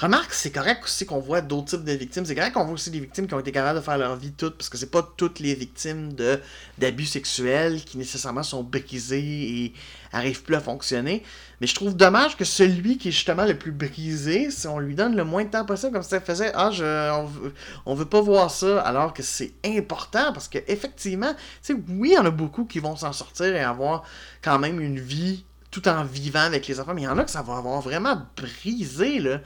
Remarque, 0.00 0.32
c'est 0.32 0.50
correct 0.50 0.82
aussi 0.84 1.04
qu'on 1.04 1.20
voit 1.20 1.42
d'autres 1.42 1.76
types 1.76 1.84
de 1.84 1.92
victimes. 1.92 2.24
C'est 2.24 2.34
correct 2.34 2.54
qu'on 2.54 2.64
voit 2.64 2.72
aussi 2.72 2.90
des 2.90 3.00
victimes 3.00 3.26
qui 3.26 3.34
ont 3.34 3.38
été 3.40 3.52
capables 3.52 3.80
de 3.80 3.84
faire 3.84 3.98
leur 3.98 4.16
vie 4.16 4.32
toutes, 4.32 4.56
parce 4.56 4.70
que 4.70 4.78
c'est 4.78 4.90
pas 4.90 5.06
toutes 5.18 5.40
les 5.40 5.54
victimes 5.54 6.14
de 6.14 6.40
d'abus 6.78 7.04
sexuels 7.04 7.84
qui 7.84 7.98
nécessairement 7.98 8.42
sont 8.42 8.62
brisées 8.62 9.18
et 9.20 9.74
arrivent 10.10 10.42
plus 10.42 10.54
à 10.54 10.60
fonctionner. 10.60 11.22
Mais 11.60 11.66
je 11.66 11.74
trouve 11.74 11.94
dommage 11.94 12.38
que 12.38 12.46
celui 12.46 12.96
qui 12.96 13.08
est 13.08 13.12
justement 13.12 13.44
le 13.44 13.58
plus 13.58 13.72
brisé, 13.72 14.50
si 14.50 14.66
on 14.66 14.78
lui 14.78 14.94
donne 14.94 15.16
le 15.16 15.24
moins 15.24 15.44
de 15.44 15.50
temps 15.50 15.66
possible, 15.66 15.92
comme 15.92 16.02
ça 16.02 16.18
faisait, 16.18 16.50
ah, 16.54 16.70
je, 16.70 17.12
on, 17.12 17.26
veut, 17.26 17.52
veut 17.94 18.08
pas 18.08 18.22
voir 18.22 18.50
ça, 18.50 18.80
alors 18.80 19.12
que 19.12 19.22
c'est 19.22 19.52
important, 19.66 20.32
parce 20.32 20.48
que 20.48 20.60
effectivement, 20.66 21.34
tu 21.34 21.38
sais, 21.60 21.74
oui, 21.74 22.12
il 22.12 22.14
y 22.14 22.18
en 22.18 22.24
a 22.24 22.30
beaucoup 22.30 22.64
qui 22.64 22.78
vont 22.78 22.96
s'en 22.96 23.12
sortir 23.12 23.54
et 23.54 23.60
avoir 23.60 24.04
quand 24.40 24.58
même 24.58 24.80
une 24.80 24.98
vie 24.98 25.44
tout 25.70 25.86
en 25.88 26.04
vivant 26.04 26.40
avec 26.40 26.66
les 26.66 26.80
enfants, 26.80 26.94
mais 26.94 27.02
il 27.02 27.04
y 27.04 27.08
en 27.08 27.18
a 27.18 27.24
que 27.24 27.30
ça 27.30 27.42
va 27.42 27.58
avoir 27.58 27.82
vraiment 27.82 28.22
brisé, 28.34 29.20
là. 29.20 29.40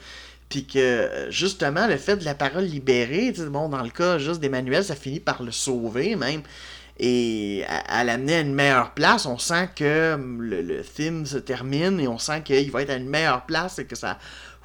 Puis 0.49 0.67
que, 0.67 1.27
justement, 1.29 1.87
le 1.87 1.97
fait 1.97 2.17
de 2.17 2.25
la 2.25 2.35
parole 2.35 2.63
libérée, 2.63 3.33
bon, 3.49 3.69
dans 3.69 3.81
le 3.81 3.89
cas 3.89 4.17
juste 4.19 4.39
d'Emmanuel, 4.39 4.83
ça 4.83 4.95
finit 4.95 5.19
par 5.19 5.43
le 5.43 5.51
sauver 5.51 6.15
même. 6.15 6.41
Et 6.97 7.65
à, 7.67 8.03
l'amener 8.05 8.35
à 8.35 8.39
une 8.39 8.53
meilleure 8.53 8.93
place, 8.93 9.25
on 9.25 9.37
sent 9.37 9.69
que 9.75 10.13
hum, 10.13 10.41
le, 10.41 10.81
film 10.81 11.25
se 11.25 11.37
termine 11.37 11.99
et 11.99 12.07
on 12.07 12.17
sent 12.17 12.43
qu'il 12.43 12.71
va 12.71 12.83
être 12.83 12.91
à 12.91 12.95
une 12.95 13.09
meilleure 13.09 13.45
place 13.45 13.79
et 13.79 13.85
que 13.85 13.97
ça, 13.97 14.17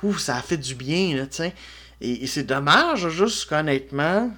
ouf, 0.03 0.21
ça 0.21 0.37
a 0.37 0.43
fait 0.43 0.57
du 0.57 0.75
bien, 0.77 1.27
et 2.01 2.27
c'est 2.27 2.45
dommage, 2.45 3.09
juste 3.09 3.49
qu'honnêtement, 3.49 4.31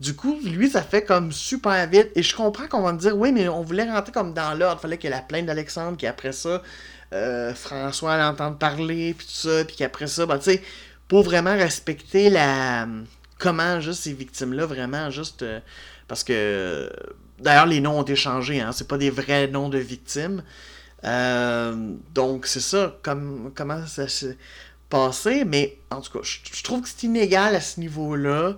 du 0.00 0.14
coup, 0.14 0.38
lui, 0.44 0.70
ça 0.70 0.82
fait 0.82 1.02
comme 1.02 1.32
super 1.32 1.88
vite. 1.88 2.10
Et 2.14 2.22
je 2.22 2.36
comprends 2.36 2.68
qu'on 2.68 2.82
va 2.82 2.92
me 2.92 2.98
dire, 2.98 3.16
oui, 3.16 3.32
mais 3.32 3.48
on 3.48 3.62
voulait 3.62 3.90
rentrer 3.90 4.12
comme 4.12 4.34
dans 4.34 4.54
l'ordre. 4.54 4.78
Il 4.78 4.82
fallait 4.82 4.98
qu'il 4.98 5.10
y 5.10 5.12
ait 5.12 5.16
la 5.16 5.22
plainte 5.22 5.46
d'Alexandre, 5.46 5.96
qui 5.96 6.06
après 6.06 6.32
ça, 6.32 6.62
euh, 7.12 7.54
François 7.54 8.18
l'entendre 8.18 8.58
parler, 8.58 9.14
puis 9.14 9.26
tout 9.26 9.32
ça, 9.32 9.64
puis 9.64 9.76
qu'après 9.76 10.06
ça, 10.06 10.26
ben, 10.26 10.38
tu 10.38 10.44
sais, 10.44 10.62
pour 11.08 11.22
vraiment 11.22 11.54
respecter 11.54 12.28
la. 12.28 12.86
Comment 13.38 13.80
juste 13.80 14.02
ces 14.02 14.12
victimes-là, 14.12 14.66
vraiment 14.66 15.10
juste. 15.10 15.42
Euh, 15.42 15.60
parce 16.06 16.24
que. 16.24 16.90
D'ailleurs, 17.40 17.66
les 17.66 17.80
noms 17.80 18.00
ont 18.00 18.02
été 18.02 18.16
changés, 18.16 18.60
hein, 18.60 18.72
c'est 18.72 18.88
pas 18.88 18.98
des 18.98 19.10
vrais 19.10 19.46
noms 19.46 19.68
de 19.68 19.78
victimes. 19.78 20.42
Euh, 21.04 21.94
donc, 22.12 22.46
c'est 22.46 22.60
ça, 22.60 22.96
comme, 23.02 23.52
comment 23.54 23.86
ça 23.86 24.08
s'est 24.08 24.36
passé, 24.88 25.44
mais 25.44 25.78
en 25.90 26.00
tout 26.00 26.18
cas, 26.18 26.24
je, 26.24 26.62
trouve 26.64 26.82
que 26.82 26.88
c'est 26.88 27.04
inégal 27.04 27.54
à 27.54 27.60
ce 27.60 27.78
niveau-là. 27.78 28.56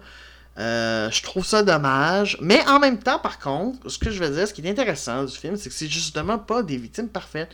je 0.56 1.22
trouve 1.22 1.44
ça 1.44 1.62
dommage. 1.62 2.38
Mais 2.40 2.66
en 2.68 2.78
même 2.78 2.98
temps, 2.98 3.18
par 3.18 3.38
contre, 3.38 3.86
ce 3.90 3.98
que 3.98 4.10
je 4.10 4.24
veux 4.24 4.34
dire, 4.34 4.48
ce 4.48 4.54
qui 4.54 4.62
est 4.62 4.70
intéressant 4.70 5.24
du 5.24 5.36
film, 5.36 5.56
c'est 5.56 5.68
que 5.68 5.74
c'est 5.74 5.88
justement 5.88 6.38
pas 6.38 6.62
des 6.62 6.78
victimes 6.78 7.08
parfaites. 7.08 7.50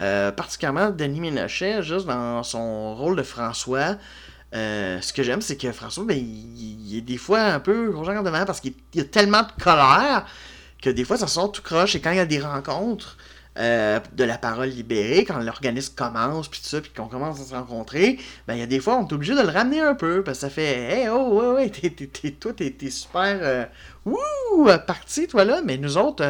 Euh, 0.00 0.32
particulièrement 0.32 0.90
Denis 0.90 1.20
Ménochet, 1.20 1.82
juste 1.82 2.06
dans 2.06 2.42
son 2.42 2.94
rôle 2.96 3.16
de 3.16 3.22
François. 3.22 3.96
Euh, 4.54 5.00
ce 5.00 5.12
que 5.12 5.22
j'aime, 5.22 5.40
c'est 5.40 5.56
que 5.56 5.70
François, 5.72 6.04
ben, 6.04 6.16
il, 6.18 6.96
est 6.96 7.00
des 7.00 7.16
fois 7.16 7.40
un 7.40 7.60
peu 7.60 7.94
rougeant 7.94 8.22
devant 8.22 8.44
parce 8.44 8.60
qu'il 8.60 8.74
y 8.94 9.00
a 9.00 9.04
tellement 9.04 9.42
de 9.42 9.62
colère 9.62 10.26
que 10.82 10.90
des 10.90 11.04
fois 11.04 11.16
ça 11.16 11.26
sort 11.26 11.52
tout 11.52 11.62
croche. 11.62 11.94
Et 11.94 12.00
quand 12.00 12.10
il 12.10 12.16
y 12.16 12.20
a 12.20 12.26
des 12.26 12.40
rencontres 12.40 13.16
euh, 13.58 14.00
de 14.12 14.24
la 14.24 14.36
parole 14.36 14.68
libérée, 14.68 15.24
quand 15.24 15.38
l'organisme 15.38 15.94
commence, 15.96 16.48
puis 16.48 16.60
tout 16.60 16.68
ça, 16.68 16.80
puis 16.80 16.90
qu'on 16.90 17.06
commence 17.06 17.40
à 17.40 17.44
se 17.44 17.54
rencontrer, 17.54 18.18
ben 18.48 18.54
il 18.54 18.60
y 18.60 18.62
a 18.62 18.66
des 18.66 18.80
fois 18.80 18.96
on 18.96 19.06
est 19.06 19.12
obligé 19.12 19.34
de 19.34 19.42
le 19.42 19.48
ramener 19.48 19.80
un 19.80 19.94
peu 19.94 20.24
parce 20.24 20.38
que 20.38 20.40
ça 20.42 20.50
fait 20.50 21.02
Hey, 21.02 21.08
oh, 21.08 21.40
ouais, 21.40 21.54
ouais, 21.54 21.70
t'es, 21.70 22.30
toi, 22.32 22.52
t'es, 22.52 22.90
super. 22.90 23.68
wouh, 24.04 24.68
parti, 24.86 25.28
toi 25.28 25.44
là, 25.44 25.62
mais 25.64 25.78
nous 25.78 25.96
autres 25.98 26.24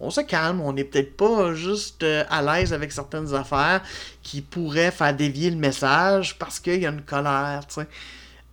on 0.00 0.10
se 0.10 0.20
calme, 0.20 0.60
on 0.60 0.72
n'est 0.72 0.84
peut-être 0.84 1.16
pas 1.16 1.54
juste 1.54 2.02
euh, 2.02 2.24
à 2.28 2.42
l'aise 2.42 2.72
avec 2.72 2.92
certaines 2.92 3.34
affaires 3.34 3.82
qui 4.22 4.40
pourraient 4.42 4.90
faire 4.90 5.14
dévier 5.14 5.50
le 5.50 5.56
message 5.56 6.38
parce 6.38 6.60
qu'il 6.60 6.80
y 6.80 6.86
a 6.86 6.90
une 6.90 7.02
colère, 7.02 7.62
tu 7.68 7.74
sais. 7.74 7.86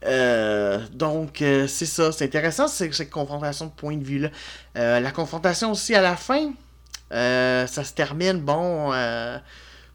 Euh, 0.06 0.80
donc, 0.94 1.42
euh, 1.42 1.68
c'est 1.68 1.86
ça. 1.86 2.12
C'est 2.12 2.26
intéressant, 2.26 2.68
cette 2.68 3.10
confrontation 3.10 3.68
de 3.68 3.72
point 3.72 3.98
de 3.98 4.04
vue-là. 4.04 4.30
la 4.76 5.12
confrontation 5.12 5.72
aussi 5.72 5.94
à 5.96 6.02
la 6.02 6.16
fin, 6.16 6.54
ça 7.12 7.84
se 7.84 7.94
termine, 7.94 8.40
bon, 8.40 8.92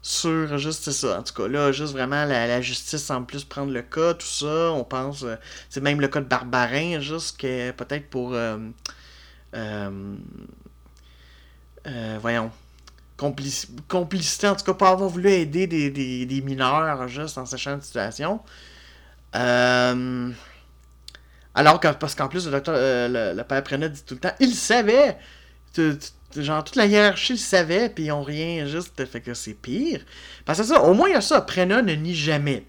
sur 0.01 0.57
juste 0.57 0.91
ça. 0.91 1.19
En 1.19 1.23
tout 1.23 1.33
cas, 1.33 1.47
là, 1.47 1.71
juste 1.71 1.93
vraiment, 1.93 2.23
la, 2.25 2.61
justice 2.61 3.03
semble 3.03 3.25
plus 3.25 3.43
prendre 3.43 3.71
le 3.71 3.81
cas, 3.81 4.13
tout 4.13 4.27
ça. 4.27 4.71
On 4.71 4.83
pense, 4.83 5.25
c'est 5.69 5.81
même 5.81 5.99
le 5.99 6.07
cas 6.07 6.21
de 6.21 6.25
Barbarin, 6.25 6.99
juste 7.01 7.37
que 7.39 7.71
peut-être 7.71 8.09
pour 8.09 8.33
euh, 11.87 12.17
voyons, 12.21 12.51
complicité, 13.17 14.47
en 14.47 14.55
tout 14.55 14.65
cas, 14.65 14.73
pas 14.73 14.89
avoir 14.89 15.09
voulu 15.09 15.29
aider 15.29 15.67
des, 15.67 16.41
mineurs 16.41 17.07
juste 17.07 17.37
en 17.37 17.45
sachant 17.45 17.75
la 17.75 17.81
situation. 17.81 18.41
Euh, 19.35 20.31
alors 21.55 21.79
que, 21.79 21.87
parce 21.93 22.13
qu'en 22.15 22.27
plus, 22.27 22.45
le 22.45 22.51
docteur, 22.51 22.75
euh, 22.77 23.33
le, 23.33 23.43
père 23.43 23.63
Prenat 23.63 23.89
dit 23.89 24.03
tout 24.03 24.13
le 24.13 24.19
temps, 24.19 24.33
il 24.39 24.53
savait! 24.53 25.17
genre, 26.35 26.63
toute 26.63 26.75
la 26.75 26.85
hiérarchie 26.85 27.33
le 27.33 27.39
savait, 27.39 27.89
puis 27.89 28.05
ils 28.05 28.11
ont 28.11 28.23
rien, 28.23 28.65
juste 28.65 29.05
fait 29.05 29.21
que 29.21 29.33
c'est 29.33 29.53
pire. 29.53 30.01
Parce 30.45 30.59
que 30.59 30.65
ça, 30.65 30.83
au 30.83 30.93
moins, 30.93 31.09
il 31.09 31.13
y 31.13 31.15
a 31.15 31.21
ça, 31.21 31.41
Prenat 31.41 31.81
ne 31.81 31.93
nie 31.93 32.15
jamais. 32.15 32.65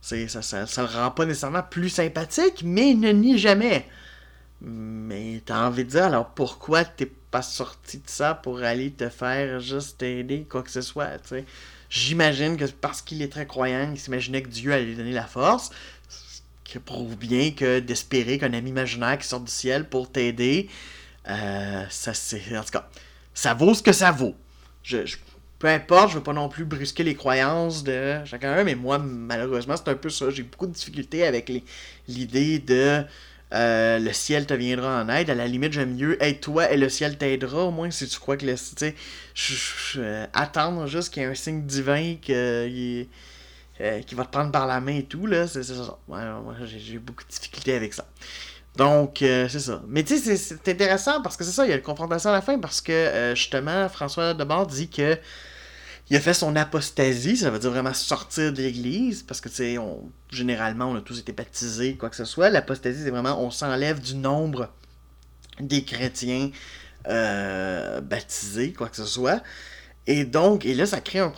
Ça, 0.00 0.16
ça, 0.28 0.66
ça, 0.66 0.82
le 0.82 0.88
rend 0.88 1.10
pas 1.10 1.24
nécessairement 1.24 1.62
plus 1.62 1.88
sympathique, 1.88 2.62
mais 2.62 2.90
il 2.90 3.00
ne 3.00 3.10
nie 3.10 3.38
jamais. 3.38 3.88
Mais 4.60 5.42
t'as 5.44 5.66
envie 5.66 5.84
de 5.84 5.90
dire, 5.90 6.04
alors 6.04 6.30
pourquoi 6.30 6.84
t'es 6.84 7.10
pas 7.30 7.42
sorti 7.42 7.98
de 7.98 8.08
ça 8.08 8.34
pour 8.34 8.62
aller 8.62 8.90
te 8.90 9.08
faire 9.08 9.60
juste 9.60 10.02
aider, 10.02 10.46
quoi 10.48 10.62
que 10.62 10.70
ce 10.70 10.80
soit, 10.80 11.18
tu 11.18 11.28
sais? 11.28 11.44
J'imagine 11.90 12.56
que 12.56 12.64
parce 12.64 13.02
qu'il 13.02 13.22
est 13.22 13.28
très 13.28 13.46
croyant, 13.46 13.90
il 13.92 13.98
s'imaginait 13.98 14.42
que 14.42 14.48
Dieu 14.48 14.72
allait 14.72 14.84
lui 14.84 14.96
donner 14.96 15.12
la 15.12 15.26
force, 15.26 15.70
ce 16.08 16.40
qui 16.64 16.78
prouve 16.78 17.16
bien 17.16 17.50
que 17.52 17.80
d'espérer 17.80 18.38
qu'un 18.38 18.52
ami 18.52 18.70
imaginaire 18.70 19.18
qui 19.18 19.28
sort 19.28 19.40
du 19.40 19.50
ciel 19.50 19.88
pour 19.88 20.10
t'aider, 20.10 20.68
euh, 21.28 21.84
ça 21.90 22.14
c'est. 22.14 22.56
En 22.56 22.64
tout 22.64 22.70
cas, 22.70 22.88
ça 23.34 23.54
vaut 23.54 23.74
ce 23.74 23.82
que 23.82 23.92
ça 23.92 24.10
vaut. 24.10 24.34
Je, 24.82 24.98
peu 25.58 25.68
importe, 25.68 26.10
je 26.10 26.14
veux 26.16 26.22
pas 26.22 26.32
non 26.32 26.48
plus 26.48 26.64
brusquer 26.64 27.04
les 27.04 27.14
croyances 27.14 27.84
de 27.84 28.24
chacun, 28.24 28.64
mais 28.64 28.74
moi, 28.74 28.98
malheureusement, 28.98 29.76
c'est 29.76 29.88
un 29.88 29.94
peu 29.94 30.10
ça. 30.10 30.30
J'ai 30.30 30.42
beaucoup 30.42 30.66
de 30.66 30.72
difficultés 30.72 31.24
avec 31.26 31.50
l'idée 32.08 32.58
de 32.58 33.04
euh, 33.54 33.98
le 33.98 34.12
ciel 34.12 34.46
te 34.46 34.54
viendra 34.54 35.02
en 35.02 35.08
aide. 35.08 35.30
À 35.30 35.34
la 35.34 35.46
limite, 35.46 35.72
j'aime 35.72 35.94
mieux 35.94 36.22
aide-toi 36.22 36.72
et 36.72 36.76
le 36.76 36.88
ciel 36.88 37.16
t'aidera, 37.16 37.64
au 37.64 37.70
moins 37.70 37.90
si 37.90 38.08
tu 38.08 38.18
crois 38.18 38.36
que 38.36 38.46
le. 38.46 38.54
Tu 38.54 38.94
sais, 39.34 40.28
attendre 40.32 40.86
juste 40.86 41.12
qu'il 41.12 41.22
y 41.22 41.26
ait 41.26 41.28
un 41.28 41.34
signe 41.34 41.62
divin 41.62 42.16
euh, 42.30 43.04
qui 43.74 44.14
va 44.14 44.24
te 44.24 44.30
prendre 44.30 44.50
par 44.50 44.66
la 44.66 44.80
main 44.80 44.96
et 44.96 45.04
tout, 45.04 45.26
là, 45.26 45.46
c'est 45.46 45.62
ça. 45.62 45.98
moi, 46.08 46.54
j'ai 46.64 46.98
beaucoup 46.98 47.24
de 47.24 47.28
difficultés 47.28 47.74
avec 47.74 47.94
ça. 47.94 48.06
Donc, 48.76 49.22
euh, 49.22 49.48
c'est 49.48 49.60
ça. 49.60 49.82
Mais 49.86 50.02
tu 50.02 50.18
sais, 50.18 50.36
c'est 50.36 50.68
intéressant 50.68 51.22
parce 51.22 51.36
que 51.36 51.44
c'est 51.44 51.52
ça, 51.52 51.64
il 51.64 51.70
y 51.70 51.72
a 51.72 51.76
une 51.76 51.82
confrontation 51.82 52.30
à 52.30 52.32
la 52.32 52.42
fin 52.42 52.58
parce 52.58 52.80
que 52.80 53.32
justement, 53.36 53.88
François 53.88 54.34
Debord 54.34 54.66
dit 54.66 54.88
que 54.88 55.16
il 56.10 56.16
a 56.16 56.20
fait 56.20 56.34
son 56.34 56.54
apostasie, 56.54 57.36
ça 57.36 57.50
veut 57.50 57.58
dire 57.58 57.70
vraiment 57.70 57.94
sortir 57.94 58.52
de 58.52 58.58
l'Église, 58.58 59.22
parce 59.22 59.40
que, 59.40 59.48
tu 59.48 59.54
sais, 59.56 59.78
généralement, 60.30 60.86
on 60.86 60.96
a 60.96 61.00
tous 61.00 61.18
été 61.18 61.32
baptisés, 61.32 61.96
quoi 61.96 62.10
que 62.10 62.16
ce 62.16 62.26
soit. 62.26 62.50
L'apostasie, 62.50 63.02
c'est 63.04 63.10
vraiment, 63.10 63.42
on 63.42 63.50
s'enlève 63.50 64.00
du 64.00 64.14
nombre 64.14 64.70
des 65.60 65.84
chrétiens 65.84 66.50
euh, 67.08 68.00
baptisés, 68.02 68.72
quoi 68.72 68.88
que 68.88 68.96
ce 68.96 69.06
soit. 69.06 69.42
Et 70.06 70.26
donc, 70.26 70.66
et 70.66 70.74
là, 70.74 70.84
ça 70.84 71.00
crée 71.00 71.20
un, 71.20 71.30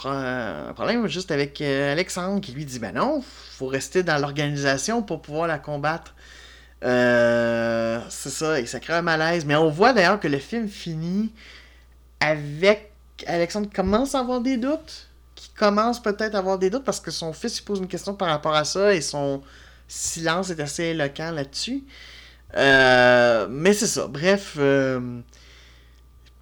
problème 0.74 1.06
juste 1.06 1.30
avec 1.30 1.60
euh, 1.60 1.92
Alexandre 1.92 2.40
qui 2.40 2.50
lui 2.50 2.64
dit, 2.64 2.80
ben 2.80 2.92
non, 2.92 3.22
faut 3.22 3.68
rester 3.68 4.02
dans 4.02 4.18
l'organisation 4.18 5.02
pour 5.02 5.22
pouvoir 5.22 5.46
la 5.46 5.60
combattre. 5.60 6.16
Euh, 6.84 8.00
c'est 8.10 8.30
ça, 8.30 8.60
et 8.60 8.66
ça 8.66 8.80
crée 8.80 8.94
un 8.94 9.02
malaise. 9.02 9.44
Mais 9.44 9.54
on 9.54 9.70
voit 9.70 9.92
d'ailleurs 9.92 10.18
que 10.18 10.26
le 10.26 10.38
film 10.38 10.68
finit 10.68 11.32
avec 12.18 12.95
Alexandre 13.26 13.68
commence 13.72 14.14
à 14.14 14.20
avoir 14.20 14.40
des 14.40 14.56
doutes, 14.56 15.08
qui 15.34 15.50
commence 15.50 16.02
peut-être 16.02 16.34
à 16.34 16.38
avoir 16.38 16.58
des 16.58 16.70
doutes 16.70 16.84
parce 16.84 17.00
que 17.00 17.10
son 17.10 17.32
fils 17.32 17.56
lui 17.56 17.64
pose 17.64 17.78
une 17.78 17.88
question 17.88 18.14
par 18.14 18.28
rapport 18.28 18.54
à 18.54 18.64
ça 18.64 18.94
et 18.94 19.00
son 19.00 19.42
silence 19.88 20.50
est 20.50 20.60
assez 20.60 20.84
éloquent 20.84 21.30
là-dessus. 21.30 21.84
Euh, 22.56 23.46
mais 23.50 23.72
c'est 23.72 23.86
ça. 23.86 24.06
Bref, 24.06 24.54
euh, 24.58 25.20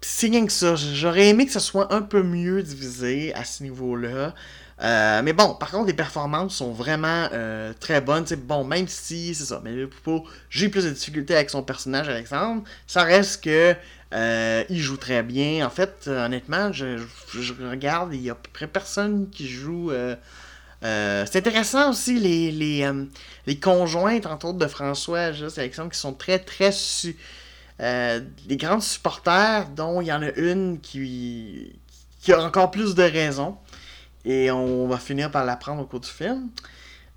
c'est 0.01 0.27
rien 0.27 0.45
que 0.45 0.51
ça. 0.51 0.75
J'aurais 0.75 1.27
aimé 1.29 1.45
que 1.45 1.51
ce 1.51 1.59
soit 1.59 1.93
un 1.93 2.01
peu 2.01 2.23
mieux 2.23 2.63
divisé 2.63 3.33
à 3.33 3.43
ce 3.43 3.63
niveau-là. 3.63 4.33
Euh, 4.81 5.21
mais 5.23 5.31
bon, 5.31 5.53
par 5.53 5.71
contre, 5.71 5.87
les 5.87 5.93
performances 5.93 6.55
sont 6.55 6.73
vraiment 6.73 7.29
euh, 7.31 7.73
très 7.79 8.01
bonnes. 8.01 8.25
Bon, 8.43 8.63
même 8.65 8.87
si, 8.87 9.33
c'est 9.33 9.45
ça, 9.45 9.61
mais 9.63 9.87
j'ai 10.49 10.69
plus 10.69 10.83
de 10.85 10.89
difficultés 10.89 11.35
avec 11.35 11.49
son 11.49 11.63
personnage, 11.63 12.09
Alexandre, 12.09 12.63
ça 12.85 13.03
reste 13.03 13.43
que 13.43 13.73
euh, 14.13 14.63
il 14.69 14.79
joue 14.81 14.97
très 14.97 15.23
bien. 15.23 15.65
En 15.65 15.69
fait, 15.69 16.07
honnêtement, 16.07 16.73
je, 16.73 16.97
regarde, 17.69 18.13
il 18.13 18.21
y 18.21 18.29
a 18.29 18.33
à 18.33 18.35
peu 18.35 18.49
près 18.51 18.67
personne 18.67 19.29
qui 19.29 19.47
joue. 19.47 19.91
c'est 20.81 21.35
intéressant 21.35 21.91
aussi 21.91 22.19
les, 22.19 22.51
les, 22.51 22.89
les, 23.47 23.59
conjointes, 23.59 24.25
entre 24.25 24.47
autres, 24.47 24.59
de 24.59 24.67
François, 24.67 25.31
juste 25.31 25.57
Alexandre, 25.57 25.91
qui 25.91 25.99
sont 25.99 26.13
très, 26.13 26.39
très. 26.39 26.71
Su 26.71 27.15
grandes 27.79 28.83
supporters, 28.83 29.69
dont 29.69 30.01
il 30.01 30.07
y 30.07 30.13
en 30.13 30.21
a 30.21 30.31
une 30.31 30.79
qui, 30.81 31.73
qui 32.21 32.33
a 32.33 32.41
encore 32.41 32.71
plus 32.71 32.95
de 32.95 33.03
raisons. 33.03 33.57
Et 34.25 34.49
on 34.51 34.87
va 34.87 34.97
finir 34.97 35.31
par 35.31 35.45
l'apprendre 35.45 35.83
au 35.83 35.85
cours 35.85 35.99
du 35.99 36.09
film. 36.09 36.49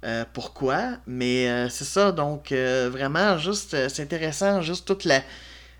Euh, 0.05 0.25
pourquoi, 0.33 0.99
mais 1.09 1.49
euh, 1.49 1.69
c'est 1.69 1.85
ça, 1.85 2.13
donc 2.13 2.53
euh, 2.53 2.89
vraiment, 2.89 3.37
juste, 3.37 3.89
c'est 3.89 4.01
intéressant, 4.01 4.63
juste 4.63 4.87
toute 4.87 5.05
la, 5.05 5.23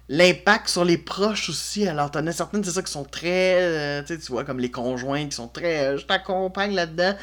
l'impact 0.09 0.69
sur 0.69 0.85
les 0.85 0.99
proches 0.99 1.49
aussi. 1.51 1.87
Alors, 1.87 2.11
t'en 2.11 2.27
as 2.27 2.33
certaines, 2.33 2.65
c'est 2.65 2.73
ça, 2.73 2.83
qui 2.83 2.91
sont 2.91 3.05
très, 3.05 4.03
tu 4.07 4.17
vois, 4.31 4.43
comme 4.45 4.59
les 4.59 4.73
conjoints, 4.73 5.27
qui 5.27 5.37
sont 5.37 5.47
très, 5.47 5.97
je 5.99 6.05
t'accompagne 6.05 6.75
là-dedans. 6.75 7.15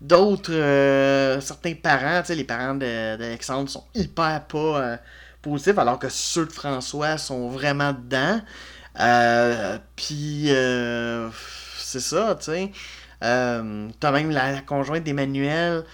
D'autres, 0.00 0.52
certains 1.40 1.74
parents, 1.74 2.20
tu 2.20 2.28
sais, 2.28 2.34
les 2.36 2.44
parents 2.44 2.74
d'Alexandre 2.74 3.68
sont 3.68 3.84
hyper 3.94 4.44
pas 4.46 4.98
positifs, 5.42 5.78
alors 5.78 5.98
que 5.98 6.08
ceux 6.08 6.46
de 6.46 6.52
François 6.52 7.18
sont 7.18 7.48
vraiment 7.48 7.92
dedans. 7.92 8.40
Puis, 9.96 10.50
c'est 11.78 12.00
ça, 12.00 12.36
tu 12.38 12.44
sais. 12.44 12.70
Euh, 13.24 13.88
T'as 14.00 14.12
même 14.12 14.30
la, 14.30 14.60
conjointe 14.60 15.04
d'Emmanuel 15.04 15.84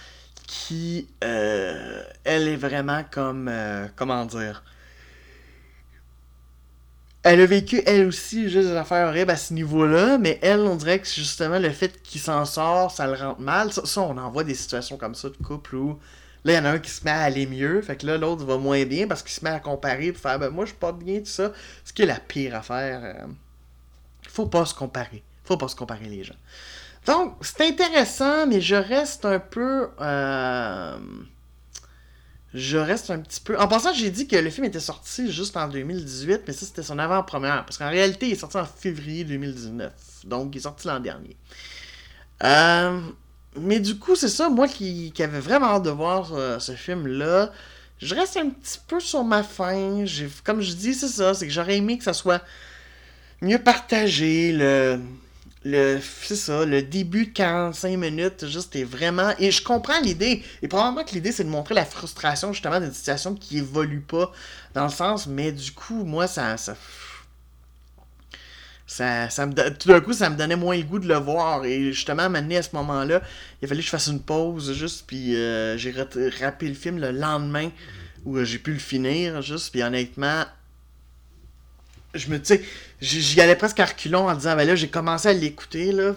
qui, 0.47 1.07
euh, 1.23 2.03
elle 2.25 2.47
est 2.47 2.57
vraiment 2.57 3.03
comme, 3.09 3.47
euh, 3.49 3.87
comment 3.95 4.25
dire, 4.25 4.63
elle 7.23 7.39
a 7.39 7.45
vécu 7.45 7.81
elle 7.85 8.07
aussi 8.07 8.49
juste 8.49 8.69
des 8.69 8.75
affaires 8.75 9.07
horribles 9.07 9.31
à 9.31 9.37
ce 9.37 9.53
niveau-là, 9.53 10.17
mais 10.17 10.39
elle, 10.41 10.61
on 10.61 10.75
dirait 10.75 10.99
que 10.99 11.07
justement 11.07 11.59
le 11.59 11.69
fait 11.69 12.01
qu'il 12.01 12.19
s'en 12.19 12.45
sort, 12.45 12.89
ça 12.91 13.05
le 13.07 13.13
rend 13.13 13.35
mal. 13.39 13.71
Ça, 13.71 14.01
on 14.01 14.17
en 14.17 14.31
voit 14.31 14.43
des 14.43 14.55
situations 14.55 14.97
comme 14.97 15.13
ça 15.15 15.29
de 15.29 15.37
couple 15.37 15.75
où 15.75 15.99
là, 16.43 16.53
il 16.53 16.55
y 16.55 16.59
en 16.59 16.65
a 16.65 16.71
un 16.71 16.79
qui 16.79 16.89
se 16.89 17.03
met 17.05 17.11
à 17.11 17.21
aller 17.21 17.45
mieux, 17.45 17.81
fait 17.83 17.95
que 17.95 18.07
là, 18.07 18.17
l'autre 18.17 18.43
va 18.45 18.57
moins 18.57 18.83
bien 18.85 19.07
parce 19.07 19.21
qu'il 19.21 19.31
se 19.33 19.43
met 19.43 19.51
à 19.51 19.59
comparer 19.59 20.07
et 20.07 20.13
faire 20.13 20.39
ben 20.39 20.49
moi, 20.49 20.65
je 20.65 20.71
suis 20.71 20.79
pas 20.79 20.91
bien, 20.91 21.19
tout 21.19 21.25
ça. 21.27 21.51
Ce 21.85 21.93
qui 21.93 22.01
est 22.01 22.07
la 22.07 22.19
pire 22.19 22.55
affaire. 22.55 23.01
Euh, 23.03 23.27
faut 24.27 24.47
pas 24.47 24.65
se 24.65 24.73
comparer. 24.73 25.23
Faut 25.43 25.57
pas 25.57 25.67
se 25.67 25.75
comparer 25.75 26.05
les 26.05 26.23
gens. 26.23 26.35
Donc, 27.05 27.35
c'est 27.41 27.67
intéressant, 27.67 28.45
mais 28.47 28.61
je 28.61 28.75
reste 28.75 29.25
un 29.25 29.39
peu. 29.39 29.89
Euh, 29.99 30.97
je 32.53 32.77
reste 32.77 33.09
un 33.09 33.19
petit 33.19 33.41
peu. 33.41 33.57
En 33.59 33.67
passant, 33.67 33.93
j'ai 33.93 34.11
dit 34.11 34.27
que 34.27 34.35
le 34.35 34.49
film 34.49 34.65
était 34.65 34.79
sorti 34.79 35.31
juste 35.31 35.57
en 35.57 35.67
2018, 35.67 36.41
mais 36.47 36.53
ça, 36.53 36.65
c'était 36.65 36.83
son 36.83 36.99
avant-première. 36.99 37.65
Parce 37.65 37.77
qu'en 37.77 37.89
réalité, 37.89 38.27
il 38.27 38.33
est 38.33 38.35
sorti 38.35 38.57
en 38.57 38.65
février 38.65 39.23
2019. 39.23 39.91
Donc, 40.25 40.53
il 40.53 40.59
est 40.59 40.61
sorti 40.61 40.87
l'an 40.87 40.99
dernier. 40.99 41.37
Euh, 42.43 42.99
mais 43.59 43.79
du 43.79 43.97
coup, 43.97 44.15
c'est 44.15 44.29
ça, 44.29 44.49
moi 44.49 44.67
qui, 44.67 45.11
qui, 45.11 45.23
avait 45.23 45.39
vraiment 45.39 45.67
hâte 45.67 45.83
de 45.83 45.89
voir 45.89 46.33
euh, 46.33 46.59
ce 46.59 46.73
film-là, 46.73 47.51
je 47.99 48.15
reste 48.15 48.37
un 48.37 48.49
petit 48.49 48.79
peu 48.87 48.99
sur 48.99 49.23
ma 49.23 49.43
faim. 49.43 50.05
Comme 50.43 50.61
je 50.61 50.73
dis, 50.73 50.93
c'est 50.93 51.07
ça, 51.07 51.33
c'est 51.33 51.47
que 51.47 51.53
j'aurais 51.53 51.77
aimé 51.77 51.97
que 51.97 52.03
ça 52.03 52.13
soit 52.13 52.43
mieux 53.41 53.59
partagé. 53.59 54.51
Le 54.51 54.99
le 55.63 55.99
c'est 56.01 56.35
ça, 56.35 56.65
le 56.65 56.81
début 56.81 57.27
de 57.27 57.31
45 57.31 57.97
minutes, 57.97 58.47
juste 58.47 58.75
est 58.75 58.83
vraiment. 58.83 59.33
Et 59.39 59.51
je 59.51 59.63
comprends 59.63 59.99
l'idée. 60.01 60.43
Et 60.61 60.67
probablement 60.67 61.03
que 61.03 61.13
l'idée, 61.13 61.31
c'est 61.31 61.43
de 61.43 61.49
montrer 61.49 61.75
la 61.75 61.85
frustration 61.85 62.51
justement 62.53 62.79
d'une 62.79 62.93
situation 62.93 63.35
qui 63.35 63.59
évolue 63.59 64.01
pas 64.01 64.31
dans 64.73 64.83
le 64.85 64.89
sens, 64.91 65.27
mais 65.27 65.51
du 65.51 65.71
coup, 65.71 66.03
moi, 66.03 66.27
ça. 66.27 66.57
ça... 66.57 66.75
Ça, 68.87 69.29
ça 69.29 69.45
me, 69.45 69.53
tout 69.53 69.87
d'un 69.87 70.01
coup, 70.01 70.11
ça 70.11 70.29
me 70.29 70.35
donnait 70.35 70.57
moins 70.57 70.75
le 70.75 70.83
goût 70.83 70.99
de 70.99 71.07
le 71.07 71.15
voir. 71.15 71.63
Et 71.63 71.93
justement, 71.93 72.23
à 72.23 72.27
à 72.27 72.61
ce 72.61 72.75
moment-là, 72.75 73.21
il 73.61 73.65
a 73.65 73.67
fallu 73.69 73.79
que 73.79 73.85
je 73.85 73.89
fasse 73.89 74.07
une 74.07 74.19
pause 74.21 74.73
juste. 74.73 75.05
Puis 75.07 75.33
euh, 75.33 75.77
j'ai 75.77 75.91
rappelé 76.41 76.67
le 76.67 76.75
film 76.75 76.99
le 76.99 77.11
lendemain 77.11 77.69
où 78.25 78.35
euh, 78.35 78.43
j'ai 78.43 78.59
pu 78.59 78.73
le 78.73 78.79
finir 78.79 79.41
juste. 79.41 79.71
Puis 79.71 79.81
honnêtement, 79.81 80.43
je 82.13 82.29
me 82.29 82.43
sais 82.43 82.61
j'y 82.99 83.39
allais 83.41 83.55
presque 83.55 83.79
à 83.79 83.85
reculons 83.85 84.27
en 84.27 84.35
disant 84.35 84.55
ben 84.55 84.67
là 84.67 84.75
j'ai 84.75 84.89
commencé 84.89 85.29
à 85.29 85.33
l'écouter 85.33 85.91
là. 85.91 86.13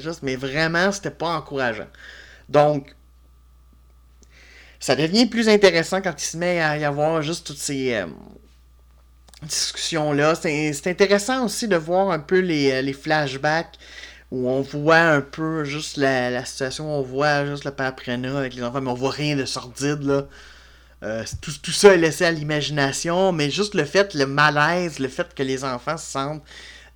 Juste 0.00 0.22
mais 0.22 0.36
vraiment 0.36 0.92
c'était 0.92 1.10
pas 1.10 1.28
encourageant. 1.28 1.88
Donc 2.48 2.94
ça 4.78 4.94
devient 4.94 5.26
plus 5.26 5.48
intéressant 5.48 6.00
quand 6.00 6.14
il 6.20 6.24
se 6.24 6.36
met 6.36 6.60
à 6.60 6.76
y 6.78 6.84
avoir 6.84 7.22
juste 7.22 7.46
toutes 7.46 7.58
ces 7.58 7.94
euh, 7.94 8.06
discussions 9.42 10.12
là 10.12 10.34
c'est 10.34 10.86
intéressant 10.86 11.44
aussi 11.44 11.66
de 11.66 11.76
voir 11.76 12.10
un 12.10 12.18
peu 12.18 12.38
les, 12.38 12.70
euh, 12.72 12.82
les, 12.82 12.92
flashbacks 12.92 13.78
où 14.30 14.48
on 14.48 14.60
voit 14.60 14.98
un 14.98 15.20
peu 15.20 15.64
juste 15.64 15.96
la, 15.96 16.30
la 16.30 16.44
situation 16.44 16.98
on 16.98 17.02
voit 17.02 17.46
juste 17.46 17.64
le 17.64 17.70
père 17.70 17.94
Prena 17.96 18.38
avec 18.38 18.54
les 18.54 18.62
enfants 18.62 18.80
mais 18.80 18.90
on 18.90 18.94
voit 18.94 19.10
rien 19.10 19.34
de 19.34 19.44
sordide 19.44 20.02
là 20.02 20.26
euh, 21.06 21.24
tout, 21.40 21.52
tout, 21.62 21.70
ça 21.70 21.94
est 21.94 21.98
laissé 21.98 22.24
à 22.24 22.32
l'imagination, 22.32 23.30
mais 23.30 23.48
juste 23.48 23.74
le 23.74 23.84
fait, 23.84 24.12
le 24.14 24.26
malaise, 24.26 24.98
le 24.98 25.08
fait 25.08 25.32
que 25.34 25.42
les 25.42 25.62
enfants 25.62 25.96
se 25.96 26.10
sentent. 26.10 26.42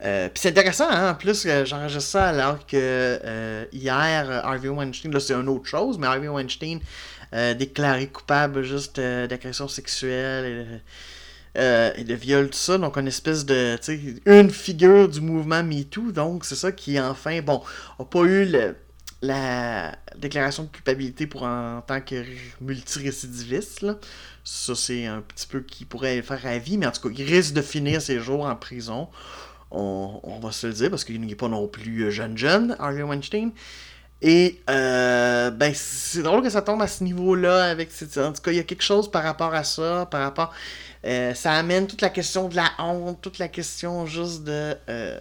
Euh, 0.02 0.28
puis 0.28 0.40
c'est 0.40 0.48
intéressant, 0.48 0.88
hein? 0.90 1.10
en 1.10 1.14
plus, 1.14 1.44
euh, 1.46 1.64
j'enregistre 1.64 2.10
ça 2.10 2.28
alors 2.28 2.66
que 2.66 3.66
hier, 3.72 4.30
Harvey 4.44 4.68
Weinstein, 4.68 5.12
là 5.12 5.20
c'est 5.20 5.34
une 5.34 5.48
autre 5.48 5.66
chose, 5.66 5.98
mais 5.98 6.06
Harvey 6.06 6.28
Weinstein 6.28 6.80
déclaré 7.56 8.08
coupable 8.08 8.64
juste 8.64 8.98
d'agression 8.98 9.68
sexuelle 9.68 10.80
et, 11.54 12.02
de 12.02 12.14
viol, 12.14 12.50
tout 12.50 12.58
ça. 12.58 12.76
Donc, 12.78 12.96
une 12.96 13.06
espèce 13.06 13.44
de. 13.44 13.78
Une 14.26 14.50
figure 14.50 15.08
du 15.08 15.20
mouvement 15.20 15.62
MeToo. 15.62 16.10
Donc, 16.10 16.44
c'est 16.44 16.56
ça 16.56 16.72
qui, 16.72 16.98
enfin, 16.98 17.40
bon, 17.42 17.62
a 18.00 18.04
pas 18.04 18.22
eu 18.22 18.46
le 18.46 18.74
la 19.22 19.96
déclaration 20.16 20.64
de 20.64 20.68
culpabilité 20.68 21.26
pour 21.26 21.42
en 21.42 21.82
tant 21.86 22.00
que 22.00 22.24
multirécidiviste. 22.60 23.82
Là. 23.82 23.96
Ça, 24.44 24.74
c'est 24.74 25.06
un 25.06 25.20
petit 25.20 25.46
peu 25.46 25.60
qui 25.60 25.84
pourrait 25.84 26.22
faire 26.22 26.46
à 26.46 26.58
vie, 26.58 26.78
mais 26.78 26.86
en 26.86 26.92
tout 26.92 27.08
cas, 27.08 27.14
il 27.16 27.24
risque 27.24 27.52
de 27.52 27.62
finir 27.62 28.00
ses 28.00 28.18
jours 28.20 28.46
en 28.46 28.56
prison. 28.56 29.08
On, 29.70 30.40
va 30.42 30.50
se 30.50 30.66
le 30.66 30.72
dire, 30.72 30.90
parce 30.90 31.04
qu'il 31.04 31.20
n'est 31.20 31.34
pas 31.36 31.48
non 31.48 31.68
plus 31.68 32.02
euh, 32.02 32.10
jeune 32.10 32.36
jeune, 32.36 32.74
Harvey 32.80 33.02
Weinstein. 33.02 33.52
Et 34.22 34.60
euh, 34.68 35.50
ben 35.50 35.72
c'est 35.74 36.22
drôle 36.22 36.42
que 36.42 36.50
ça 36.50 36.60
tombe 36.60 36.82
à 36.82 36.88
ce 36.88 37.02
niveau-là 37.04 37.70
avec 37.70 37.88
en 38.18 38.32
tout 38.32 38.42
cas 38.42 38.50
il 38.50 38.56
y 38.56 38.60
a 38.60 38.64
quelque 38.64 38.82
chose 38.82 39.10
par 39.10 39.22
rapport 39.22 39.54
à 39.54 39.64
ça, 39.64 40.06
par 40.10 40.20
rapport 40.20 40.52
euh, 41.06 41.32
ça 41.32 41.52
amène 41.54 41.86
toute 41.86 42.02
la 42.02 42.10
question 42.10 42.48
de 42.48 42.56
la 42.56 42.70
honte, 42.78 43.20
toute 43.22 43.38
la 43.38 43.48
question 43.48 44.04
juste 44.04 44.44
de 44.44 44.76
euh, 44.90 45.18